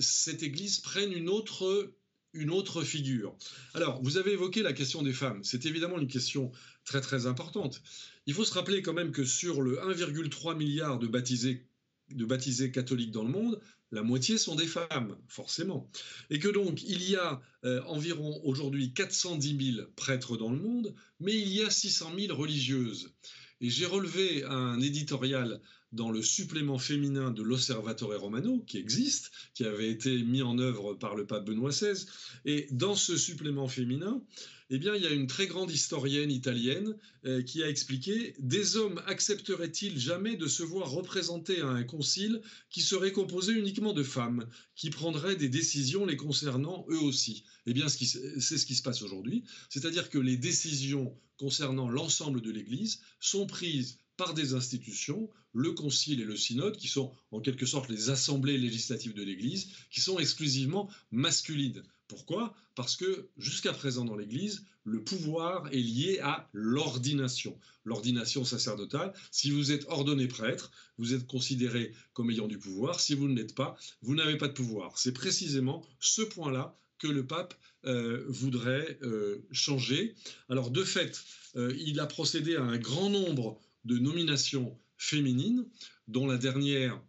[0.00, 1.92] cette Église prenne une autre
[2.34, 3.34] une autre figure.
[3.72, 5.42] Alors, vous avez évoqué la question des femmes.
[5.44, 6.52] C'est évidemment une question
[6.84, 7.80] très très importante.
[8.26, 11.67] Il faut se rappeler quand même que sur le 1,3 milliard de baptisés
[12.10, 15.90] de baptisés catholiques dans le monde, la moitié sont des femmes, forcément.
[16.30, 20.94] Et que donc, il y a euh, environ aujourd'hui 410 000 prêtres dans le monde,
[21.20, 23.10] mais il y a 600 000 religieuses.
[23.60, 25.60] Et j'ai relevé un éditorial
[25.92, 30.94] dans le supplément féminin de l'Osservatore Romano, qui existe, qui avait été mis en œuvre
[30.94, 32.04] par le pape Benoît XVI.
[32.44, 34.22] Et dans ce supplément féminin,
[34.70, 38.76] eh bien, il y a une très grande historienne italienne euh, qui a expliqué Des
[38.76, 44.02] hommes accepteraient-ils jamais de se voir représentés à un concile qui serait composé uniquement de
[44.02, 47.44] femmes, qui prendraient des décisions les concernant eux aussi?
[47.66, 52.50] Eh bien, c'est ce qui se passe aujourd'hui, c'est-à-dire que les décisions concernant l'ensemble de
[52.50, 57.66] l'Église sont prises par des institutions, le Concile et le Synode, qui sont en quelque
[57.66, 61.84] sorte les assemblées législatives de l'Église, qui sont exclusivement masculines.
[62.08, 62.54] Pourquoi?
[62.74, 67.58] Parce que jusqu'à présent dans l'Église, le pouvoir est lié à l'ordination.
[67.84, 72.98] L'ordination sacerdotale, si vous êtes ordonné prêtre, vous êtes considéré comme ayant du pouvoir.
[72.98, 74.98] Si vous ne l'êtes pas, vous n'avez pas de pouvoir.
[74.98, 80.14] C'est précisément ce point-là que le pape euh, voudrait euh, changer.
[80.48, 81.22] Alors de fait,
[81.56, 85.64] euh, il a procédé à un grand nombre de nominations féminines,
[86.08, 87.00] dont la dernière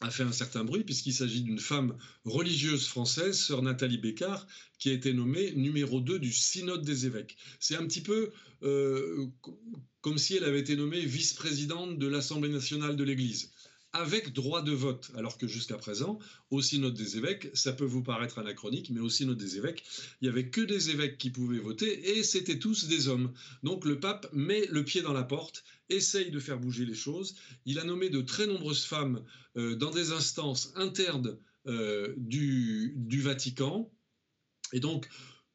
[0.00, 4.46] a fait un certain bruit puisqu'il s'agit d'une femme religieuse française, sœur Nathalie Bécard,
[4.78, 7.36] qui a été nommée numéro 2 du synode des évêques.
[7.60, 8.30] C'est un petit peu
[8.62, 9.26] euh,
[10.00, 13.50] comme si elle avait été nommée vice-présidente de l'Assemblée nationale de l'Église
[13.96, 16.18] avec droit de vote, alors que jusqu'à présent,
[16.50, 19.84] au synode des évêques, ça peut vous paraître anachronique, mais au synode des évêques,
[20.20, 23.32] il n'y avait que des évêques qui pouvaient voter, et c'était tous des hommes.
[23.62, 27.36] Donc le pape met le pied dans la porte, essaye de faire bouger les choses.
[27.64, 29.24] Il a nommé de très nombreuses femmes
[29.56, 33.90] euh, dans des instances internes euh, du, Vatican,
[34.72, 35.08] et donc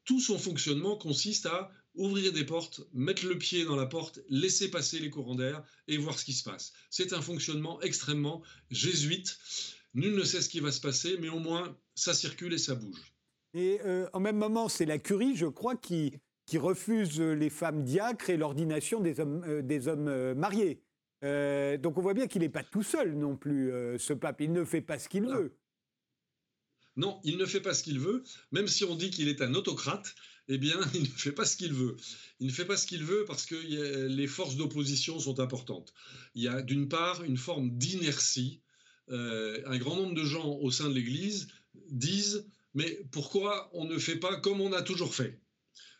[0.04, 4.70] tout son fonctionnement consiste à ouvrir des portes, mettre le pied dans la porte, laisser
[4.70, 6.72] passer les courants d'air et voir ce qui se passe.
[6.90, 9.38] C'est un fonctionnement extrêmement jésuite.
[9.94, 12.74] Nul ne sait ce qui va se passer, mais au moins ça circule et ça
[12.74, 13.12] bouge.
[13.54, 16.14] Et euh, en même moment, c'est la curie, je crois, qui,
[16.46, 20.82] qui refuse les femmes diacres et l'ordination des hommes, euh, des hommes euh, mariés.
[21.22, 24.40] donc on voit bien qu'il n'est pas tout seul non plus, ce pape.
[24.40, 25.56] Il ne fait pas ce qu'il veut.
[26.96, 29.54] Non, il ne fait pas ce qu'il veut, même si on dit qu'il est un
[29.54, 30.14] autocrate,
[30.48, 31.96] eh bien, il ne fait pas ce qu'il veut.
[32.40, 33.54] Il ne fait pas ce qu'il veut parce que
[34.08, 35.94] les forces d'opposition sont importantes.
[36.34, 38.60] Il y a d'une part une forme d'inertie.
[39.10, 41.48] Euh, un grand nombre de gens au sein de l'Église
[41.90, 45.40] disent, mais pourquoi on ne fait pas comme on a toujours fait?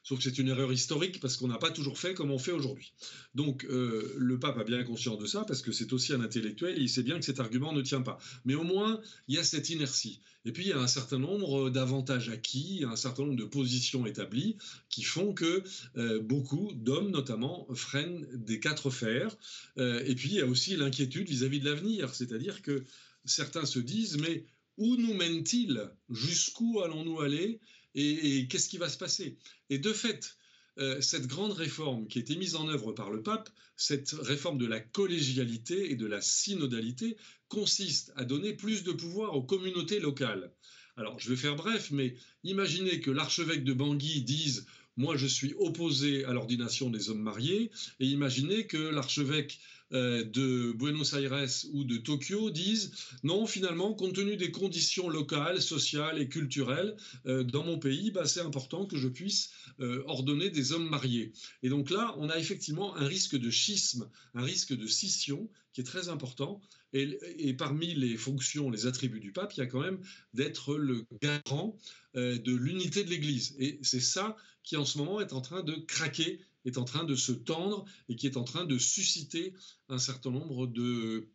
[0.02, 2.52] Sauf que c'est une erreur historique parce qu'on n'a pas toujours fait comme on fait
[2.52, 2.92] aujourd'hui.
[3.34, 6.76] Donc euh, le pape a bien conscience de ça parce que c'est aussi un intellectuel
[6.76, 8.18] et il sait bien que cet argument ne tient pas.
[8.44, 10.20] Mais au moins, il y a cette inertie.
[10.44, 14.06] Et puis, il y a un certain nombre d'avantages acquis, un certain nombre de positions
[14.06, 14.56] établies
[14.88, 15.62] qui font que
[15.96, 19.36] euh, beaucoup d'hommes, notamment, freinent des quatre fers.
[19.78, 22.14] Euh, et puis, il y a aussi l'inquiétude vis-à-vis de l'avenir.
[22.14, 22.84] C'est-à-dire que
[23.24, 24.44] certains se disent, mais
[24.78, 27.60] où nous mène-t-il Jusqu'où allons-nous aller?
[27.94, 29.36] Et, qu'est-ce qui va se passer?
[29.70, 30.36] Et de fait,
[30.78, 34.58] euh, cette grande réforme qui a été mise en œuvre par le pape, cette réforme
[34.58, 37.16] de la collégialité et de la synodalité,
[37.48, 40.52] consiste à donner plus de pouvoir aux communautés locales.
[40.96, 45.54] Alors, je vais faire bref, mais imaginez que l'archevêque de Bangui dise Moi, je suis
[45.58, 49.58] opposé à l'ordination des hommes mariés, et imaginez que l'archevêque
[49.92, 55.60] euh, de Buenos Aires ou de Tokyo disent non, finalement, compte tenu des conditions locales,
[55.60, 59.50] sociales et culturelles euh, dans mon pays, bah, c'est important que je puisse
[59.80, 61.32] euh, ordonner des hommes mariés.
[61.62, 65.82] Et donc là, on a effectivement un risque de schisme, un risque de scission qui
[65.82, 66.60] est très important.
[66.94, 69.98] Et, et, parmi les fonctions, les attributs du pape, il y a quand même
[70.34, 71.78] d'être le garant
[72.14, 73.56] de l'unité de l'Église.
[73.58, 77.04] Et c'est ça qui en ce moment est en train de craquer est en train
[77.04, 79.54] de se tendre et qui est en train de susciter
[79.88, 81.28] un certain nombre de,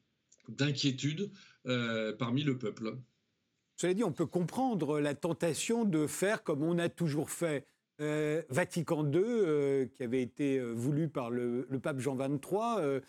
[0.50, 1.32] d'inquiétudes
[1.66, 2.98] euh, parmi le peuple.
[3.76, 7.68] Cela dit, on peut comprendre la tentation de faire comme on a toujours fait.
[8.00, 13.02] Euh, Vatican II, euh, qui avait été voulu par le, le pape Jean XXIII,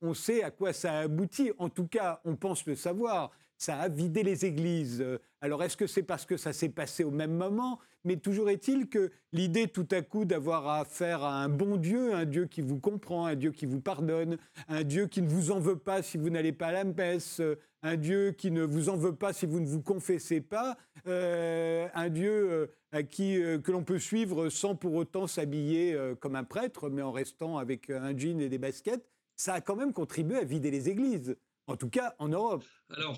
[0.00, 1.50] on sait à quoi ça a abouti.
[1.58, 3.32] En tout cas, on pense le savoir.
[3.62, 5.06] Ça a vidé les églises.
[5.40, 7.78] Alors, est-ce que c'est parce que ça s'est passé au même moment?
[8.02, 12.24] Mais toujours est-il que l'idée tout à coup d'avoir affaire à un bon Dieu, un
[12.24, 15.60] Dieu qui vous comprend, un Dieu qui vous pardonne, un Dieu qui ne vous en
[15.60, 17.40] veut pas si vous n'allez pas à la messe,
[17.84, 21.86] un Dieu qui ne vous en veut pas si vous ne vous confessez pas, euh,
[21.94, 26.34] un Dieu euh, à qui euh, que l'on peut suivre sans pour autant s'habiller comme
[26.34, 29.92] un prêtre, mais en restant avec un jean et des baskets, ça a quand même
[29.92, 31.36] contribué à vider les églises.
[31.68, 32.64] En tout cas, en Europe.
[32.90, 33.16] Alors,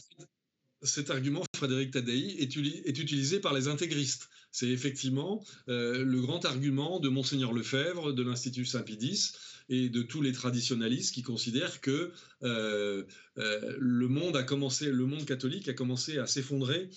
[0.82, 4.28] cet argument, Frédéric Tadei, est, utilisé par les intégristes.
[4.54, 9.32] C'est effectivement euh, le grand argument de Monseigneur Lefebvre, de l'Institut Saint-Pidis
[9.68, 12.12] et de tous les traditionalistes qui considèrent que
[12.44, 13.02] euh,
[13.38, 16.88] euh, le monde a commencé, le monde catholique a commencé à s'effondrer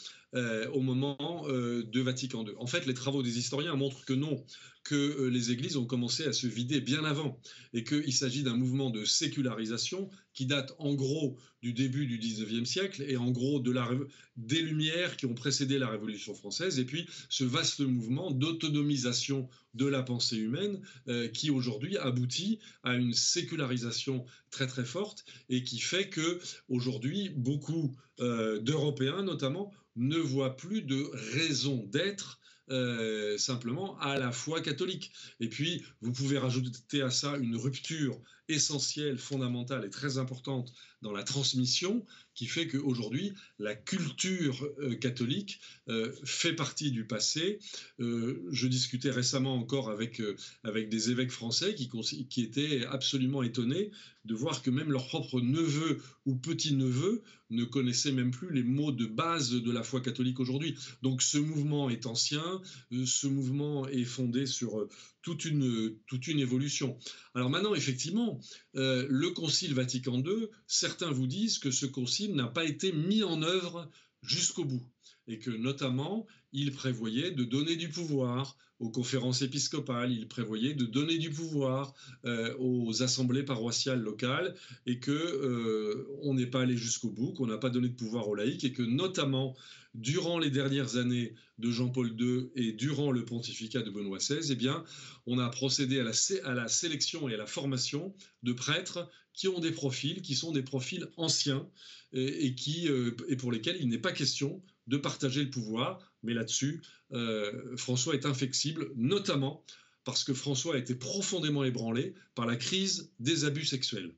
[0.72, 2.54] au moment de Vatican II.
[2.60, 4.46] En fait, les travaux des historiens montrent que non,
[4.84, 7.42] que les églises ont commencé à se vider bien avant
[7.74, 12.66] et qu'il s'agit d'un mouvement de sécularisation qui date en gros du début du 19e
[12.66, 13.90] siècle et en gros de la,
[14.36, 19.86] des Lumières qui ont précédé la Révolution française et puis ce vaste mouvement d'autonomisation de
[19.86, 25.80] la pensée humaine euh, qui aujourd'hui aboutit à une sécularisation très très forte et qui
[25.80, 33.98] fait que aujourd'hui beaucoup euh, d'Européens notamment ne voient plus de raison d'être euh, simplement
[34.00, 35.14] à la foi catholique.
[35.40, 41.12] Et puis, vous pouvez rajouter à ça une rupture essentielle, fondamentale et très importante dans
[41.12, 47.60] la transmission, qui fait qu'aujourd'hui, la culture euh, catholique euh, fait partie du passé.
[48.00, 50.22] je discutais récemment encore avec,
[50.64, 51.90] avec des évêques français qui,
[52.30, 53.92] qui étaient absolument étonnés
[54.28, 58.92] de voir que même leurs propres neveux ou petits-neveux ne connaissaient même plus les mots
[58.92, 60.76] de base de la foi catholique aujourd'hui.
[61.02, 64.90] Donc ce mouvement est ancien, euh, ce mouvement est fondé sur euh,
[65.22, 66.98] toute une, toute une évolution.
[67.36, 68.40] Alors maintenant, effectivement,
[68.76, 70.48] euh, le Concile Vatican II,
[70.88, 74.86] certains vous disent que ce concile n'a pas été mis en œuvre jusqu'au bout
[75.28, 80.86] et que notamment il prévoyait de donner du pouvoir aux conférences épiscopales, il prévoyait de
[80.86, 81.94] donner du pouvoir
[82.26, 84.56] euh, aux assemblées paroissiales locales
[84.86, 88.28] et que euh, on n'est pas allé jusqu'au bout, qu'on n'a pas donné de pouvoir
[88.28, 89.56] aux laïcs et que notamment
[89.96, 94.56] durant les dernières années de Jean-Paul II et durant le pontificat de Benoît XVI, eh
[94.56, 94.84] bien,
[95.26, 98.14] on a procédé à la, sélection et à la formation
[98.44, 101.68] de prêtres qui ont des profils, qui sont des profils anciens
[102.14, 106.00] et, qui, euh, et pour lesquels il n'est pas question de partager le pouvoir.
[106.24, 106.82] Mais là-dessus,
[107.14, 109.64] euh, François est inflexible, notamment
[110.04, 114.14] parce que François a été profondément ébranlé par la crise des abus sexuels.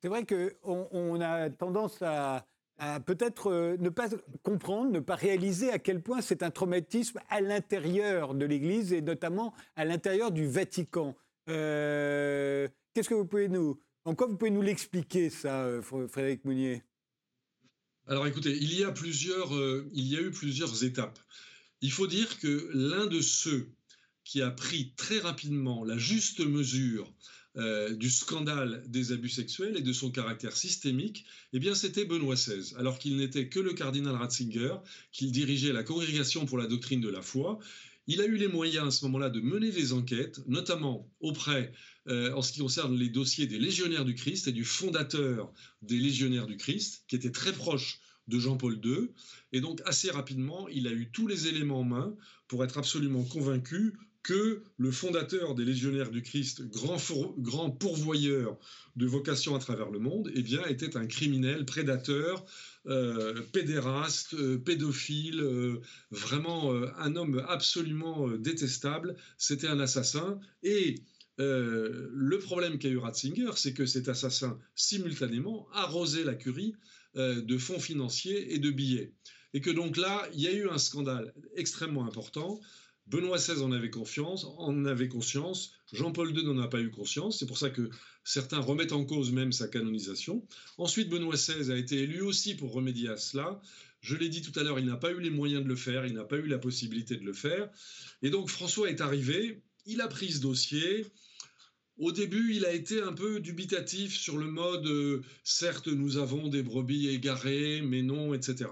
[0.00, 2.46] C'est vrai qu'on on a tendance à,
[3.04, 4.08] peut-être euh, ne pas
[4.42, 9.02] comprendre, ne pas réaliser à quel point c'est un traumatisme à l'intérieur de l'Église et
[9.02, 11.14] notamment à l'intérieur du Vatican.
[11.50, 16.82] Euh, qu'est-ce que vous pouvez nous, en quoi vous pouvez nous l'expliquer ça, Frédéric Mounier?
[18.10, 19.52] Alors écoutez, il y a plusieurs,
[19.94, 21.20] il y a eu plusieurs étapes.
[21.80, 23.70] Il faut dire que l'un de ceux
[24.24, 27.14] qui a pris très rapidement la juste mesure
[27.56, 32.34] euh, du scandale des abus sexuels et de son caractère systémique, eh bien c'était Benoît
[32.34, 34.74] XVI, alors qu'il n'était que le cardinal Ratzinger,
[35.12, 37.60] qu'il dirigeait la congrégation pour la doctrine de la foi.
[38.08, 41.72] Il a eu les moyens à ce moment-là de mener des enquêtes, notamment auprès,
[42.10, 45.52] euh, en ce qui concerne les dossiers des légionnaires du Christ et du fondateur
[45.82, 49.10] des légionnaires du Christ, qui était très proche de Jean-Paul II.
[49.52, 52.16] Et donc, assez rapidement, il a eu tous les éléments en main
[52.48, 56.98] pour être absolument convaincu que le fondateur des Légionnaires du Christ, grand,
[57.38, 58.58] grand pourvoyeur
[58.96, 62.44] de vocations à travers le monde, eh bien, était un criminel, prédateur,
[62.86, 65.42] euh, pédéraste, euh, pédophile,
[66.10, 69.16] vraiment un homme absolument détestable.
[69.38, 70.38] C'était un assassin.
[70.62, 70.96] Et
[71.40, 76.74] le problème qu'a eu Ratzinger, c'est que cet assassin, simultanément, arrosait la curie
[77.14, 79.12] de fonds financiers et de billets.
[79.54, 82.60] Et que donc là, il y a eu un scandale extrêmement important.
[83.06, 85.72] Benoît XVI en avait confiance, en avait conscience.
[85.92, 87.40] Jean-Paul II n'en a pas eu conscience.
[87.40, 87.90] C'est pour ça que
[88.22, 90.46] certains remettent en cause même sa canonisation.
[90.78, 93.60] Ensuite, Benoît XVI a été élu aussi pour remédier à cela.
[94.00, 96.06] Je l'ai dit tout à l'heure, il n'a pas eu les moyens de le faire,
[96.06, 97.68] il n'a pas eu la possibilité de le faire.
[98.22, 101.06] Et donc François est arrivé, il a pris ce dossier,
[102.00, 106.48] au début, il a été un peu dubitatif sur le mode euh, certes, nous avons
[106.48, 108.70] des brebis égarées, mais non, etc.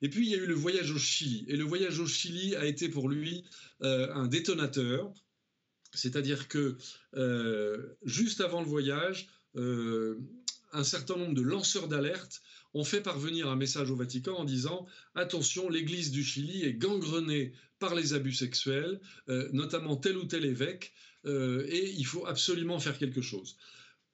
[0.00, 1.44] Et puis, il y a eu le voyage au Chili.
[1.48, 3.44] Et le voyage au Chili a été pour lui
[3.82, 5.12] euh, un détonateur.
[5.92, 6.78] C'est-à-dire que
[7.16, 12.40] euh, juste avant le voyage, un certain nombre de lanceurs d'alerte
[12.74, 17.52] ont fait parvenir un message au Vatican en disant attention, l'Église du Chili est gangrenée
[17.78, 19.00] par les abus sexuels,
[19.52, 20.92] notamment tel ou tel évêque.
[21.26, 23.56] Euh, et il faut absolument faire quelque chose.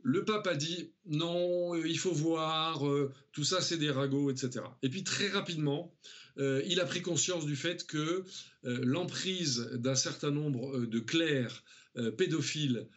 [0.02, 4.30] Le pape a dit non, euh, il faut voir, euh, tout ça c'est des ragots,
[4.30, 4.64] etc.
[4.82, 5.94] Et puis très rapidement,
[6.38, 8.22] il a pris conscience du fait que
[8.62, 11.64] l'emprise d'un certain nombre de clercs
[12.18, 12.90] pédophiles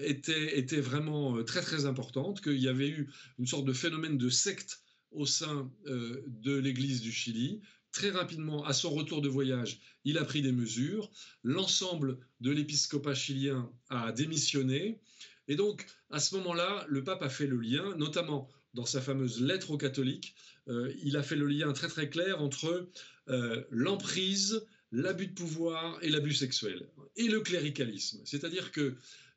[0.00, 4.28] était, était, vraiment très très importante, qu'il y avait eu une sorte de phénomène de
[4.28, 4.80] secte
[5.10, 7.60] au sein de l'Église du Chili,
[7.92, 11.10] Très rapidement, à son retour de voyage, il a pris des mesures.
[11.42, 15.00] L'ensemble de l'épiscopat chilien a démissionné.
[15.48, 19.40] Et donc, à ce moment-là, le pape a fait le lien, notamment dans sa fameuse
[19.40, 20.34] lettre aux catholiques,
[20.68, 22.88] euh, il a fait le lien très très clair entre
[23.28, 28.20] euh, l'emprise, l'abus de pouvoir et l'abus sexuel, et le cléricalisme.
[28.26, 28.80] C'est-à-dire que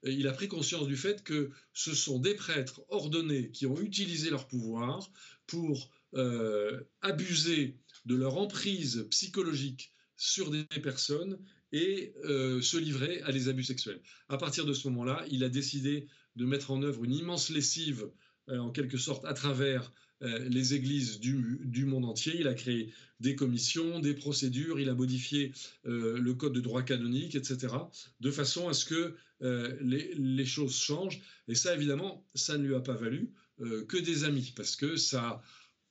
[0.06, 3.80] euh, il a pris conscience du fait que ce sont des prêtres ordonnés qui ont
[3.80, 5.10] utilisé leur pouvoir
[5.52, 5.92] pour
[7.02, 11.38] abuser de leur emprise psychologique sur des personnes
[11.72, 14.02] et euh, se livrer à des abus sexuels.
[14.30, 18.10] À partir de ce moment-là, il a décidé de mettre en œuvre une immense lessive,
[18.50, 19.92] euh, en quelque sorte, à travers
[20.22, 22.36] euh, les églises du, monde entier.
[22.40, 27.36] Il a créé des commissions, des procédures, il a modifié le code de droit canonique,
[27.36, 27.74] etc.,
[28.20, 29.16] de façon à ce que
[29.82, 31.22] les, les, choses changent.
[31.48, 33.32] Et ça, évidemment, ça ne lui a pas valu
[33.88, 35.42] que des amis, parce que ça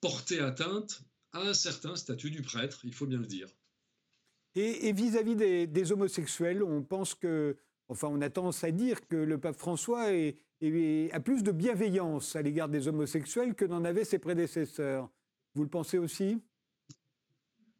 [0.01, 1.03] porté atteinte
[1.33, 3.49] à un certain statut du prêtre, il faut bien le dire.
[4.57, 7.57] Et vis-à-vis des, homosexuels, on pense que,
[7.89, 12.43] enfin, on a tendance à dire que le pape François a plus de bienveillance à
[12.43, 15.09] l'égard des homosexuels que n'en avaient ses prédécesseurs.
[15.55, 16.39] Vous le pensez aussi?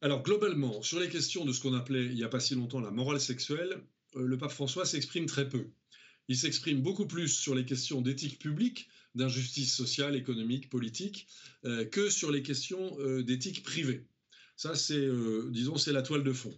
[0.01, 2.81] Alors, globalement, sur les questions de ce qu'on appelait il n'y a pas si longtemps
[2.81, 3.83] la morale sexuelle,
[4.17, 5.67] euh, le pape François s'exprime très peu.
[6.29, 11.27] Il s'exprime beaucoup plus sur les questions d'éthique publique, d'injustice sociale, économique, politique,
[11.65, 14.07] euh, que sur les questions euh, d'éthique privée.
[14.57, 16.57] Ça, c'est, euh, disons, c'est la toile de fond.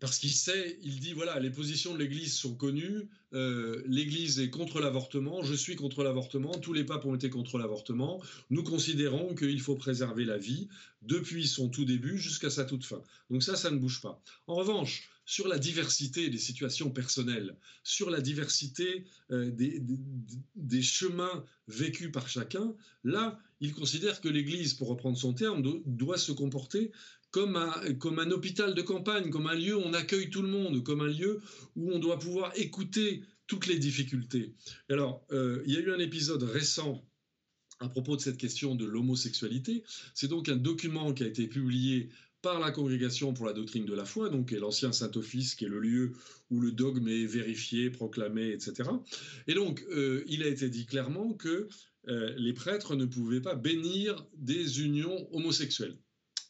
[0.00, 4.80] parce qu'il sait, il dit, voilà, les positions de l'Église sont connues, l'Église est contre
[4.80, 9.60] l'avortement, je suis contre l'avortement, tous les papes ont été contre l'avortement, nous considérons qu'il
[9.60, 10.68] faut préserver la vie
[11.00, 13.02] depuis son tout début jusqu'à sa toute fin.
[13.30, 14.20] Donc ça, ça ne bouge pas.
[14.46, 22.12] En revanche, sur la diversité des situations personnelles, sur la diversité euh, des, chemins vécus
[22.12, 26.92] par chacun, là, il considère que l'Église, pour reprendre son terme, doit se comporter
[27.30, 30.48] comme un, comme un hôpital de campagne, comme un lieu où on accueille tout le
[30.48, 31.40] monde, comme un lieu
[31.74, 34.54] où on doit pouvoir écouter toutes les difficultés.
[34.88, 37.04] Alors, euh, il y a eu un épisode récent
[37.80, 39.82] à propos de cette question de l'homosexualité.
[40.14, 42.08] C'est donc un document qui a été publié
[42.44, 45.68] par la congrégation pour la doctrine de la foi, donc est l'ancien Saint-Office, qui est
[45.68, 46.12] le lieu
[46.50, 48.90] où le dogme est vérifié, proclamé, etc.
[49.46, 51.68] Et donc, euh, il a été dit clairement que
[52.08, 55.96] euh, les prêtres ne pouvaient pas bénir des unions homosexuelles.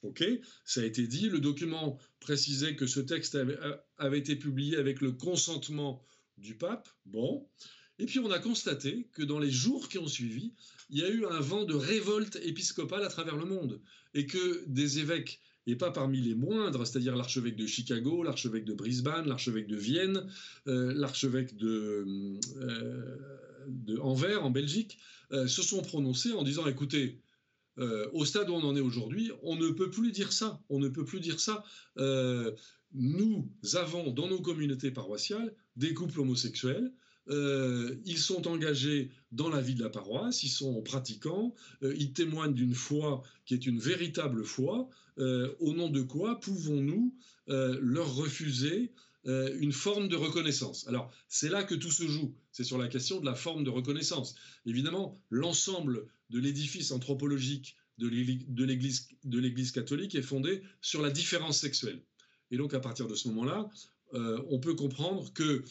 [0.03, 0.25] Ok,
[0.65, 1.29] ça a été dit.
[1.29, 3.57] Le document précisait que ce texte avait,
[3.97, 6.05] avait, été publié avec le consentement
[6.39, 6.89] du pape.
[7.07, 7.49] Bon.
[8.01, 10.55] Et puis on a constaté que dans les jours qui ont suivi,
[10.91, 13.81] il y a eu un vent de révolte épiscopale à travers le monde
[14.13, 18.75] et que des évêques et pas parmi les moindres, c'est-à-dire l'archevêque de Chicago, l'archevêque de
[18.75, 20.27] Brisbane, l'archevêque de Vienne,
[20.67, 22.07] euh, l'archevêque de,
[22.57, 23.17] euh,
[23.67, 24.99] de, Anvers en Belgique,
[25.33, 27.21] euh, se sont prononcés en disant écoutez,
[28.12, 30.89] au stade où on en est aujourd'hui, on ne peut plus dire ça, on ne
[30.89, 31.65] peut plus dire ça.
[32.93, 36.93] nous avons dans nos communautés paroissiales des couples homosexuels,
[37.29, 42.12] euh, ils sont engagés dans la vie de la paroisse, ils sont pratiquants, euh, ils
[42.12, 44.89] témoignent d'une foi qui est une véritable foi.
[45.18, 47.14] Euh, au nom de quoi pouvons-nous
[47.47, 48.93] leur refuser
[49.27, 50.89] une forme de reconnaissance?
[50.89, 52.35] Alors, c'est là que tout se joue.
[52.53, 54.35] C'est sur la question de la forme de reconnaissance.
[54.64, 62.01] Évidemment, l'ensemble de l'édifice anthropologique de l'Église catholique est fondé sur la différence sexuelle.
[62.51, 63.68] Et donc, à partir de ce moment-là,
[64.14, 65.64] on peut comprendre que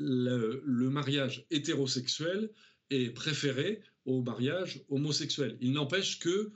[0.00, 2.50] le, mariage hétérosexuel
[2.90, 5.56] est préféré au mariage homosexuel.
[5.60, 6.52] Il n'empêche que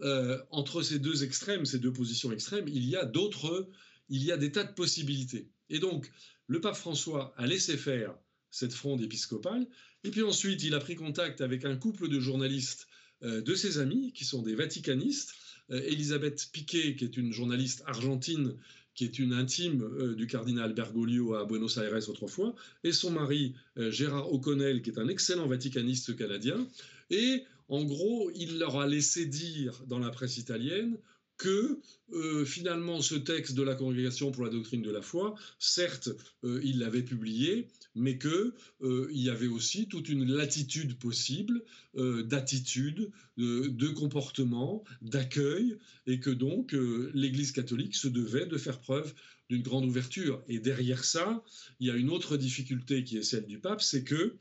[0.00, 3.68] euh, entre ces deux extrêmes, ces deux positions extrêmes, il y a d'autres,
[4.08, 5.48] il y a des tas de possibilités.
[5.70, 6.10] Et donc,
[6.46, 8.14] le pape François a laissé faire
[8.50, 9.66] cette fronde épiscopale,
[10.04, 12.86] et puis ensuite, il a pris contact avec un couple de journalistes
[13.22, 15.34] euh, de ses amis, qui sont des vaticanistes,
[15.70, 18.56] euh, Elisabeth Piquet, qui est une journaliste argentine
[18.98, 23.54] qui est une intime euh, du cardinal Bergoglio à Buenos Aires autrefois, et son mari
[23.76, 26.66] euh, Gérard O'Connell, qui est un excellent vaticaniste canadien.
[27.08, 30.96] Et en gros, il leur a laissé dire dans la presse italienne
[31.38, 31.80] que
[32.12, 36.10] euh, finalement ce texte de la Congrégation pour la doctrine de la foi, certes,
[36.44, 41.62] euh, il l'avait publié, mais qu'il euh, y avait aussi toute une latitude possible
[41.94, 45.76] d'attitude, de, comportement, d'accueil,
[46.06, 46.76] et que donc
[47.12, 49.12] l'Église catholique se devait de faire preuve
[49.50, 50.40] d'une grande ouverture.
[50.46, 51.42] Et derrière ça,
[51.80, 54.36] il y a une autre difficulté qui est celle du pape, c'est que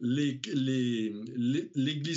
[0.00, 1.14] l'Église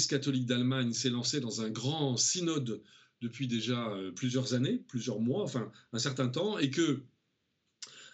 [0.07, 2.81] catholique d'Allemagne s'est lancée dans un grand synode
[3.21, 7.01] depuis déjà euh, plusieurs années, plusieurs mois, enfin un certain temps, et que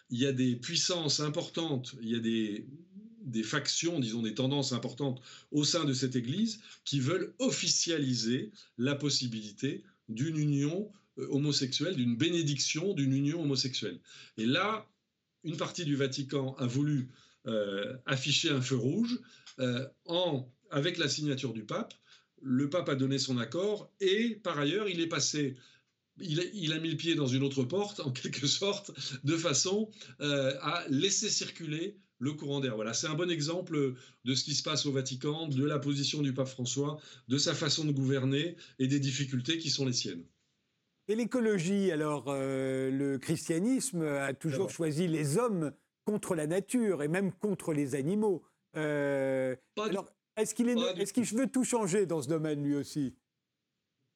[0.09, 5.21] il y a des puissances importantes, il y a des, factions, disons des tendances importantes
[5.51, 12.15] au sein de cette Église qui veulent officialiser la possibilité d'une union euh, homosexuelle, d'une
[12.15, 13.99] bénédiction d'une union homosexuelle.
[14.37, 14.87] Et là,
[15.43, 17.09] une partie du Vatican a voulu
[17.45, 19.19] euh, afficher un feu rouge
[20.69, 21.93] avec la signature du pape,
[22.41, 25.55] le pape a donné son accord et par ailleurs, il est passé
[26.19, 28.91] il a, mis le pied dans une autre porte, en quelque sorte,
[29.23, 29.89] de façon
[30.21, 32.75] euh, à laisser circuler le courant d'air.
[32.75, 33.93] Voilà, c'est un bon exemple
[34.25, 37.53] de ce qui se passe au Vatican, de la position du pape François, de sa
[37.53, 40.23] façon de gouverner et des difficultés qui sont les siennes.
[41.07, 45.71] Et l'écologie, alors, euh, le christianisme a toujours choisi les hommes
[46.05, 48.43] contre la nature et même contre les animaux.
[48.75, 53.13] Euh, alors, est-ce qu'il est, veut tout changer dans ce domaine lui aussi?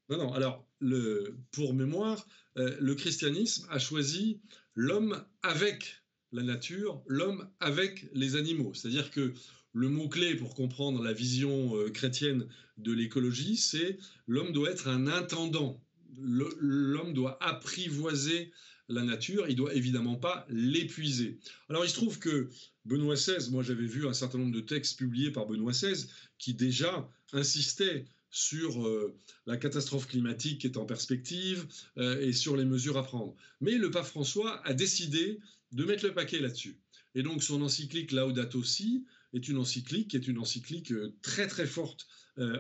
[0.09, 0.34] Non, non.
[0.34, 4.41] Alors, le, pour mémoire, euh, le christianisme a choisi
[4.76, 8.74] l'homme avec la nature, l'homme avec les animaux.
[8.74, 9.34] C'est-à-dire que
[9.74, 12.47] le mot-clé pour comprendre la vision euh, chrétienne
[12.78, 13.97] de l'écologie, c'est
[14.28, 15.82] l'homme doit être un intendant.
[16.19, 18.51] L'homme doit apprivoiser
[18.89, 21.39] la nature, il doit évidemment pas l'épuiser.
[21.69, 22.49] Alors il se trouve que
[22.86, 26.07] Benoît XVI, moi j'avais vu un certain nombre de textes publiés par Benoît XVI
[26.38, 29.15] qui déjà insistaient sur euh,
[29.45, 31.67] la catastrophe climatique qui est en perspective
[31.97, 33.36] euh, et sur les mesures à prendre.
[33.59, 35.39] Mais le pape François a décidé
[35.73, 36.77] de mettre le paquet là-dessus.
[37.13, 41.47] Et donc son encyclique Laudato Si est une encyclique qui est une encyclique euh, très
[41.47, 42.07] très forte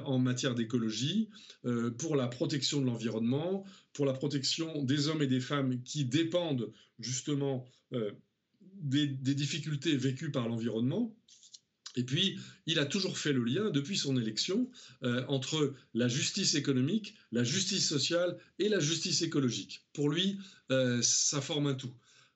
[0.03, 1.29] en matière d'écologie,
[1.97, 6.73] pour la protection de l'environnement, pour la protection des hommes et des femmes qui dépendent
[6.99, 7.65] justement
[8.81, 11.15] des, difficultés vécues par l'environnement.
[11.97, 14.69] Et puis, il a toujours fait le lien, depuis son élection,
[15.03, 19.85] euh, entre la justice économique, la justice sociale et la justice écologique.
[19.93, 20.37] Pour lui,
[20.71, 21.93] euh, ça forme un tout.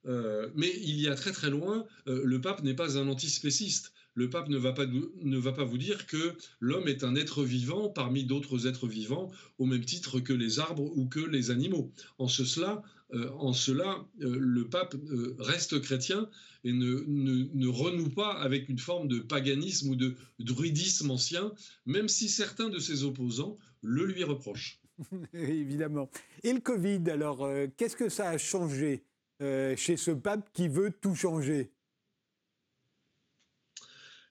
[0.07, 4.29] Euh, mais il y a très très loin, le pape n'est pas un antispéciste le
[4.29, 7.89] pape ne va pas, ne va pas vous dire que l'homme est un être vivant
[7.89, 9.29] parmi d'autres êtres vivants,
[9.59, 11.91] au même titre que les arbres ou que les animaux.
[12.17, 12.81] En, cela,
[13.13, 16.27] euh, en cela euh, le pape euh, reste chrétien
[16.63, 21.53] et ne, ne, renoue pas avec une forme de paganisme ou de druidisme ancien,
[21.85, 24.81] même si certains de ses opposants le lui reprochent.
[25.33, 26.09] Évidemment.
[26.43, 27.47] Et le Covid, alors,
[27.77, 29.03] qu'est-ce que ça a changé
[29.39, 31.71] chez ce pape qui veut tout changer?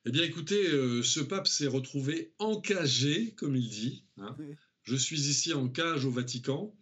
[0.06, 0.64] Eh bien, écoutez,
[1.04, 4.04] ce pape s'est retrouvé encagé, comme il dit.
[4.18, 4.36] Hein.
[4.82, 6.74] Je suis ici en cage au Vatican.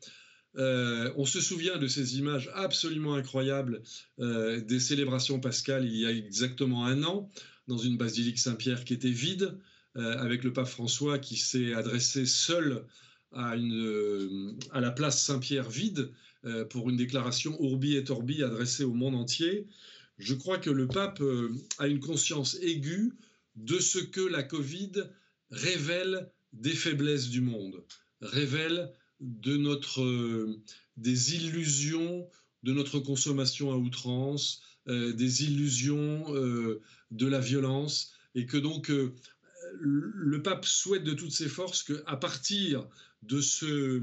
[0.56, 3.82] Euh, on se souvient de ces images absolument incroyables
[4.20, 7.30] euh, des célébrations pascales il y a exactement un an,
[7.68, 9.56] dans une basilique Saint-Pierre qui était vide,
[9.96, 12.84] euh, avec le pape François qui s'est adressé seul
[13.32, 16.10] à, la place Saint-Pierre vide
[16.68, 19.66] pour une déclaration Urbi et Orbi adressée au monde entier.
[20.18, 21.22] Je crois que le pape
[21.78, 23.12] a une conscience aiguë
[23.56, 24.92] de ce que la Covid
[25.50, 27.82] révèle des faiblesses du monde,
[28.20, 28.92] révèle
[29.22, 30.60] de notre, euh,
[30.96, 32.28] des illusions
[32.64, 38.90] de notre consommation à outrance, euh, des illusions euh, de la violence, et que donc
[39.74, 42.88] le pape souhaite de toutes ses forces qu'à partir
[43.22, 44.00] de, ce,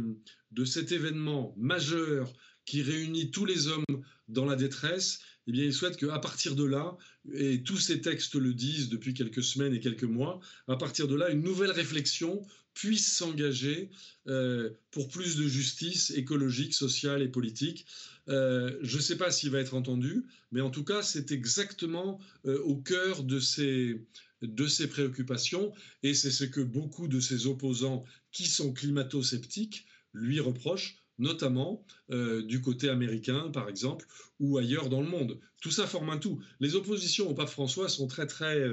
[0.51, 2.31] de cet événement majeur
[2.65, 3.83] qui réunit tous les hommes
[4.27, 6.95] dans la détresse, eh bien, il souhaite qu'à partir de là,
[7.33, 11.15] et tous ces textes le disent depuis quelques semaines et quelques mois, à partir de
[11.15, 12.45] là, une nouvelle réflexion
[12.79, 13.89] puisse s'engager
[14.27, 17.85] euh, pour plus de justice écologique, sociale et politique.
[18.29, 20.23] Euh, je ne sais pas s'il va être entendu,
[20.53, 24.05] mais en tout cas, c'est exactement euh, au cœur de ces,
[24.41, 25.73] de ces préoccupations,
[26.03, 32.61] et c'est ce que beaucoup de ses opposants qui sont climato-sceptiques lui reprochent, notamment du
[32.61, 34.05] côté américain, par exemple,
[34.39, 35.39] ou ailleurs dans le monde.
[35.61, 36.39] Tout ça forme un tout.
[36.59, 38.63] Les oppositions au pape François sont très, très,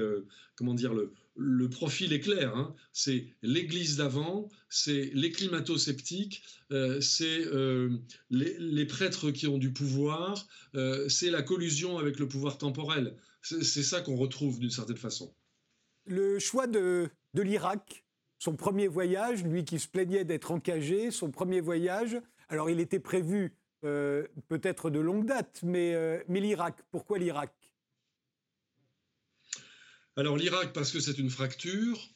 [0.55, 2.55] comment dire, le, le profil est clair.
[2.55, 2.75] Hein.
[2.91, 7.97] C'est l'Église d'avant, c'est les climato-sceptiques, euh, c'est euh,
[8.29, 13.15] les, prêtres qui ont du pouvoir, euh, c'est la collusion avec le pouvoir temporel.
[13.41, 15.33] C'est ça qu'on retrouve d'une certaine façon.
[16.05, 18.03] Le choix de, de l'Irak,
[18.39, 22.17] son premier voyage, lui qui se plaignait d'être encagé, son premier voyage,
[22.49, 27.53] alors il était prévu peut-être de longue date, mais, mais l'Irak, pourquoi l'Irak?
[30.17, 32.09] Alors l'Irak, parce que c'est une fracture.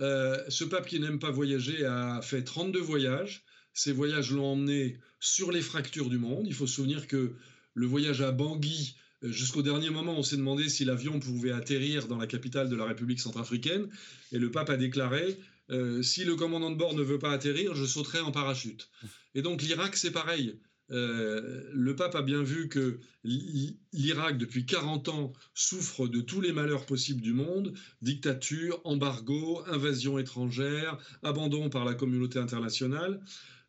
[0.00, 3.44] Euh, ce pape qui n'aime pas voyager a fait 32 voyages.
[3.72, 6.46] Ces voyages l'ont emmené sur les fractures du monde.
[6.46, 7.36] Il faut se souvenir que
[7.74, 12.08] le voyage à Bangui, euh, jusqu'au dernier moment, on s'est demandé si l'avion pouvait atterrir
[12.08, 13.88] dans la capitale de la République centrafricaine.
[14.32, 15.36] Et le pape a déclaré
[15.70, 18.90] euh, si le commandant de bord ne veut pas atterrir, je sauterai en parachute.
[19.34, 20.58] Et donc l'Irak, c'est pareil.
[20.90, 26.52] Euh, le pape a bien vu que l'Irak, depuis 40 ans, souffre de tous les
[26.52, 33.22] malheurs possibles du monde, dictature, embargo, invasion étrangère, abandon par la communauté internationale,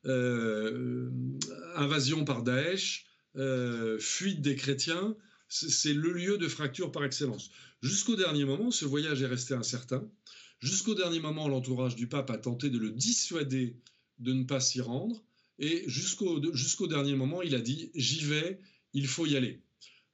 [0.05, 1.09] euh,
[1.75, 3.05] invasion par Daesh,
[3.99, 5.15] fuite des chrétiens.
[5.47, 7.49] C'est le lieu de fracture par excellence.
[7.81, 10.09] Jusqu'au dernier moment, ce voyage est resté incertain.
[10.59, 13.75] Jusqu'au dernier moment, l'entourage du pape a tenté de le dissuader
[14.19, 15.23] de ne pas s'y rendre.
[15.59, 18.59] Et jusqu'au dernier moment, il a dit j'y vais,
[18.93, 19.61] il faut y aller.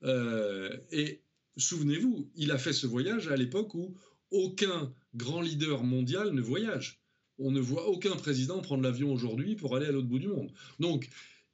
[0.04, 1.22] Euh, et
[1.58, 3.96] souvenez-vous, il a fait ce voyage à l'époque où
[4.32, 7.02] aucun grand leader mondial ne voyage.
[7.38, 10.52] On ne voit aucun président prendre l'avion aujourd'hui pour aller à l'autre bout du monde.
[10.80, 11.10] Donc,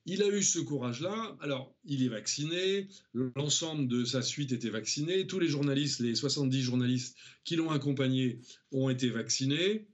[0.08, 1.38] il a eu ce courage-là.
[1.41, 2.88] Alors, il est vacciné.
[3.14, 5.28] L'ensemble de sa suite était vacciné.
[5.28, 8.39] Tous les journalistes, les 70 journalistes qui l'ont accompagné,
[8.72, 9.89] ont été vaccinés.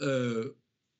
[0.00, 0.50] Euh,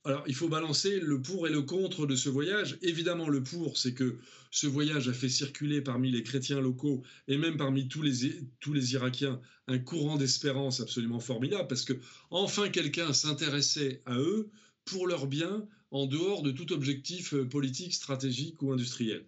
[0.05, 2.78] alors, il faut balancer le pour et le contre de ce voyage.
[2.80, 4.18] Évidemment, le pour, c'est que
[4.53, 8.72] ce voyage a fait circuler parmi les chrétiens locaux et même parmi tous les, tous
[8.72, 11.93] les Irakiens un courant d'espérance absolument formidable parce que
[12.30, 14.51] enfin quelqu'un s'intéressait à eux
[14.84, 19.24] pour leur bien en dehors de tout objectif euh, politique, stratégique ou industriel.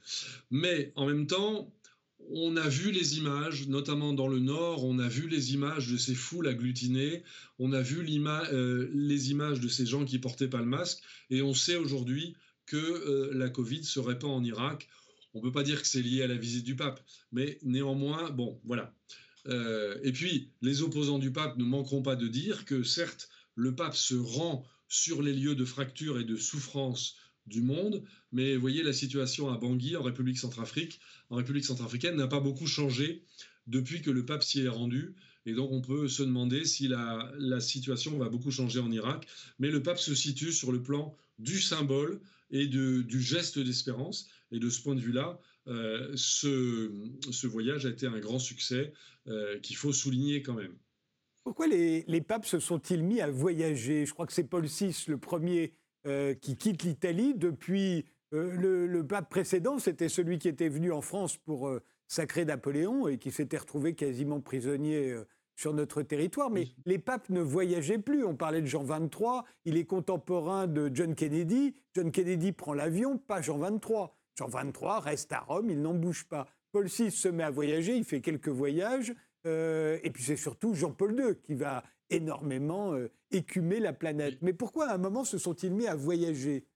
[0.51, 1.73] Mais en même temps,
[2.31, 5.97] on a vu les images, notamment dans le Nord, on a vu les images de
[5.97, 7.25] ces foules agglutinées,
[7.59, 11.43] on a vu euh, les images de ces gens qui portaient pas le masque, et
[11.43, 12.35] on sait aujourd'hui
[12.65, 14.89] que euh, la Covid se répand en Irak.
[15.35, 18.31] On ne peut pas dire que c'est lié à la visite du pape, mais néanmoins,
[18.31, 18.95] bon, voilà.
[20.05, 23.97] Et puis, les opposants du pape ne manqueront pas de dire que certes, le pape
[23.97, 27.17] se rend sur les lieux de fracture et de souffrance
[27.47, 28.05] du monde.
[28.31, 32.67] Mais vous voyez, la situation à Bangui, en République en République centrafricaine, n'a pas beaucoup
[32.67, 33.25] changé
[33.67, 35.15] depuis que le pape s'y est rendu.
[35.47, 39.27] Et donc, on peut se demander si la, situation va beaucoup changer en Irak.
[39.59, 42.21] Mais le pape se situe sur le plan du symbole
[42.51, 44.29] et du geste d'espérance.
[44.51, 48.93] Et de ce point de vue-là, euh, ce, voyage a été un grand succès
[49.27, 50.77] euh, qu'il faut souligner quand même.
[51.45, 54.07] Pourquoi les, les papes se sont-ils mis à voyager?
[54.07, 55.73] Je crois que c'est Paul VI, le premier
[56.07, 57.35] euh, qui quitte l'Italie.
[57.35, 62.45] Depuis euh, le, pape précédent, c'était celui qui était venu en France pour euh, sacrer
[62.45, 65.17] Napoléon et qui s'était retrouvé quasiment prisonnier
[65.55, 68.25] sur notre territoire, mais les papes ne voyageaient plus.
[68.25, 71.75] On parlait de Jean XXIII, il est contemporain de John Kennedy.
[71.95, 74.09] John Kennedy prend l'avion, pas Jean XXIII.
[74.37, 76.49] Jean XXIII reste à Rome, il n'en bouge pas.
[76.73, 79.15] Paul VI se met à voyager, il fait quelques voyages.
[79.47, 84.39] Euh, et puis c'est surtout Jean-Paul II qui va énormément euh, écumer la planète.
[84.43, 86.67] Mais pourquoi à un moment se sont-ils mis à voyager?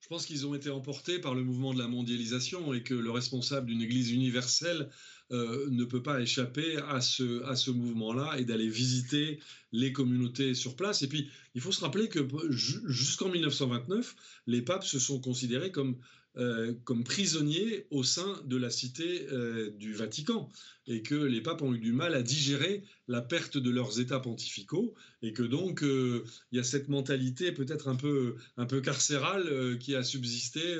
[0.00, 3.10] Je pense qu'ils ont été emportés par le mouvement de la mondialisation et que le
[3.10, 4.90] responsable d'une Église universelle
[5.30, 9.38] euh, ne peut pas échapper à ce, à ce mouvement-là et d'aller visiter
[9.70, 11.02] les communautés sur place.
[11.02, 14.16] Et puis, il faut se rappeler que jusqu'en 1929,
[14.48, 15.96] les papes se sont considérés comme
[16.38, 20.48] euh, comme prisonniers au sein de la cité euh, du Vatican
[20.86, 24.18] et que les papes ont eu du mal à digérer la perte de leurs états
[24.18, 28.80] pontificaux et que donc euh, il y a cette mentalité peut-être un peu, un peu
[28.80, 30.78] carcérale qui a subsisté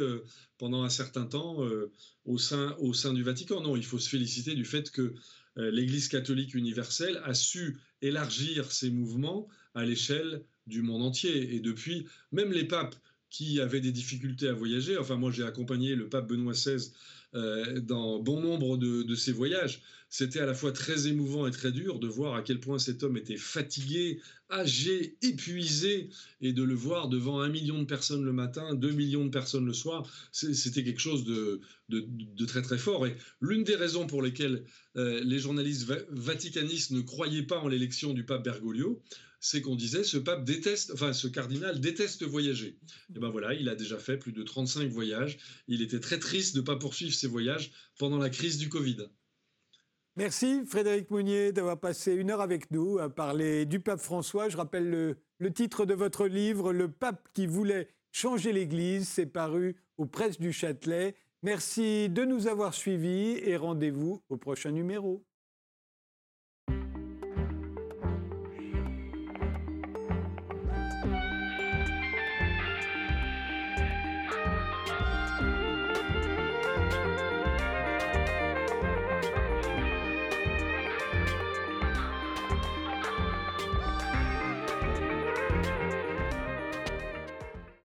[0.57, 1.59] pendant un certain temps
[2.25, 3.61] au, sein, au sein du Vatican.
[3.61, 5.15] Non, il faut se féliciter du fait que
[5.57, 11.55] l'Église catholique universelle a su élargir ses mouvements à l'échelle du monde entier.
[11.55, 12.97] Et depuis, même les papes
[13.33, 14.99] qui avaient des difficultés à voyager.
[14.99, 16.93] Enfin, moi, j'ai accompagné le pape Benoît XVI
[17.35, 19.81] euh, dans bon nombre de, ses voyages.
[20.11, 23.03] C'était à la fois très émouvant et très dur de voir à quel point cet
[23.03, 24.21] homme était fatigué,
[24.51, 26.11] âgé, épuisé,
[26.43, 29.65] et de le voir devant un million de personnes le matin, deux millions de personnes
[29.65, 30.07] le soir.
[30.31, 31.63] C'était quelque chose de,
[32.47, 33.07] très très fort.
[33.07, 34.65] Et l'une des raisons pour lesquelles
[34.99, 39.03] euh, les journalistes vaticanistes ne croyaient pas en l'élection du pape Bergoglio,
[39.43, 42.79] c'est qu'on disait ce pape déteste, enfin ce cardinal déteste voyager.
[43.15, 45.37] Et ben voilà, il a déjà fait plus de 35 voyages.
[45.67, 49.09] Il était très triste de ne pas poursuivre ses voyages pendant la crise du Covid.
[50.15, 54.49] Merci Frédéric Mounier d'avoir passé une heure avec nous à parler du pape François.
[54.49, 59.09] Je rappelle le, le titre de votre livre, Le pape qui voulait changer l'Église.
[59.09, 61.17] C'est paru aux presses du Châtelet.
[61.43, 65.25] Merci de nous avoir suivis et rendez-vous au prochain numéro.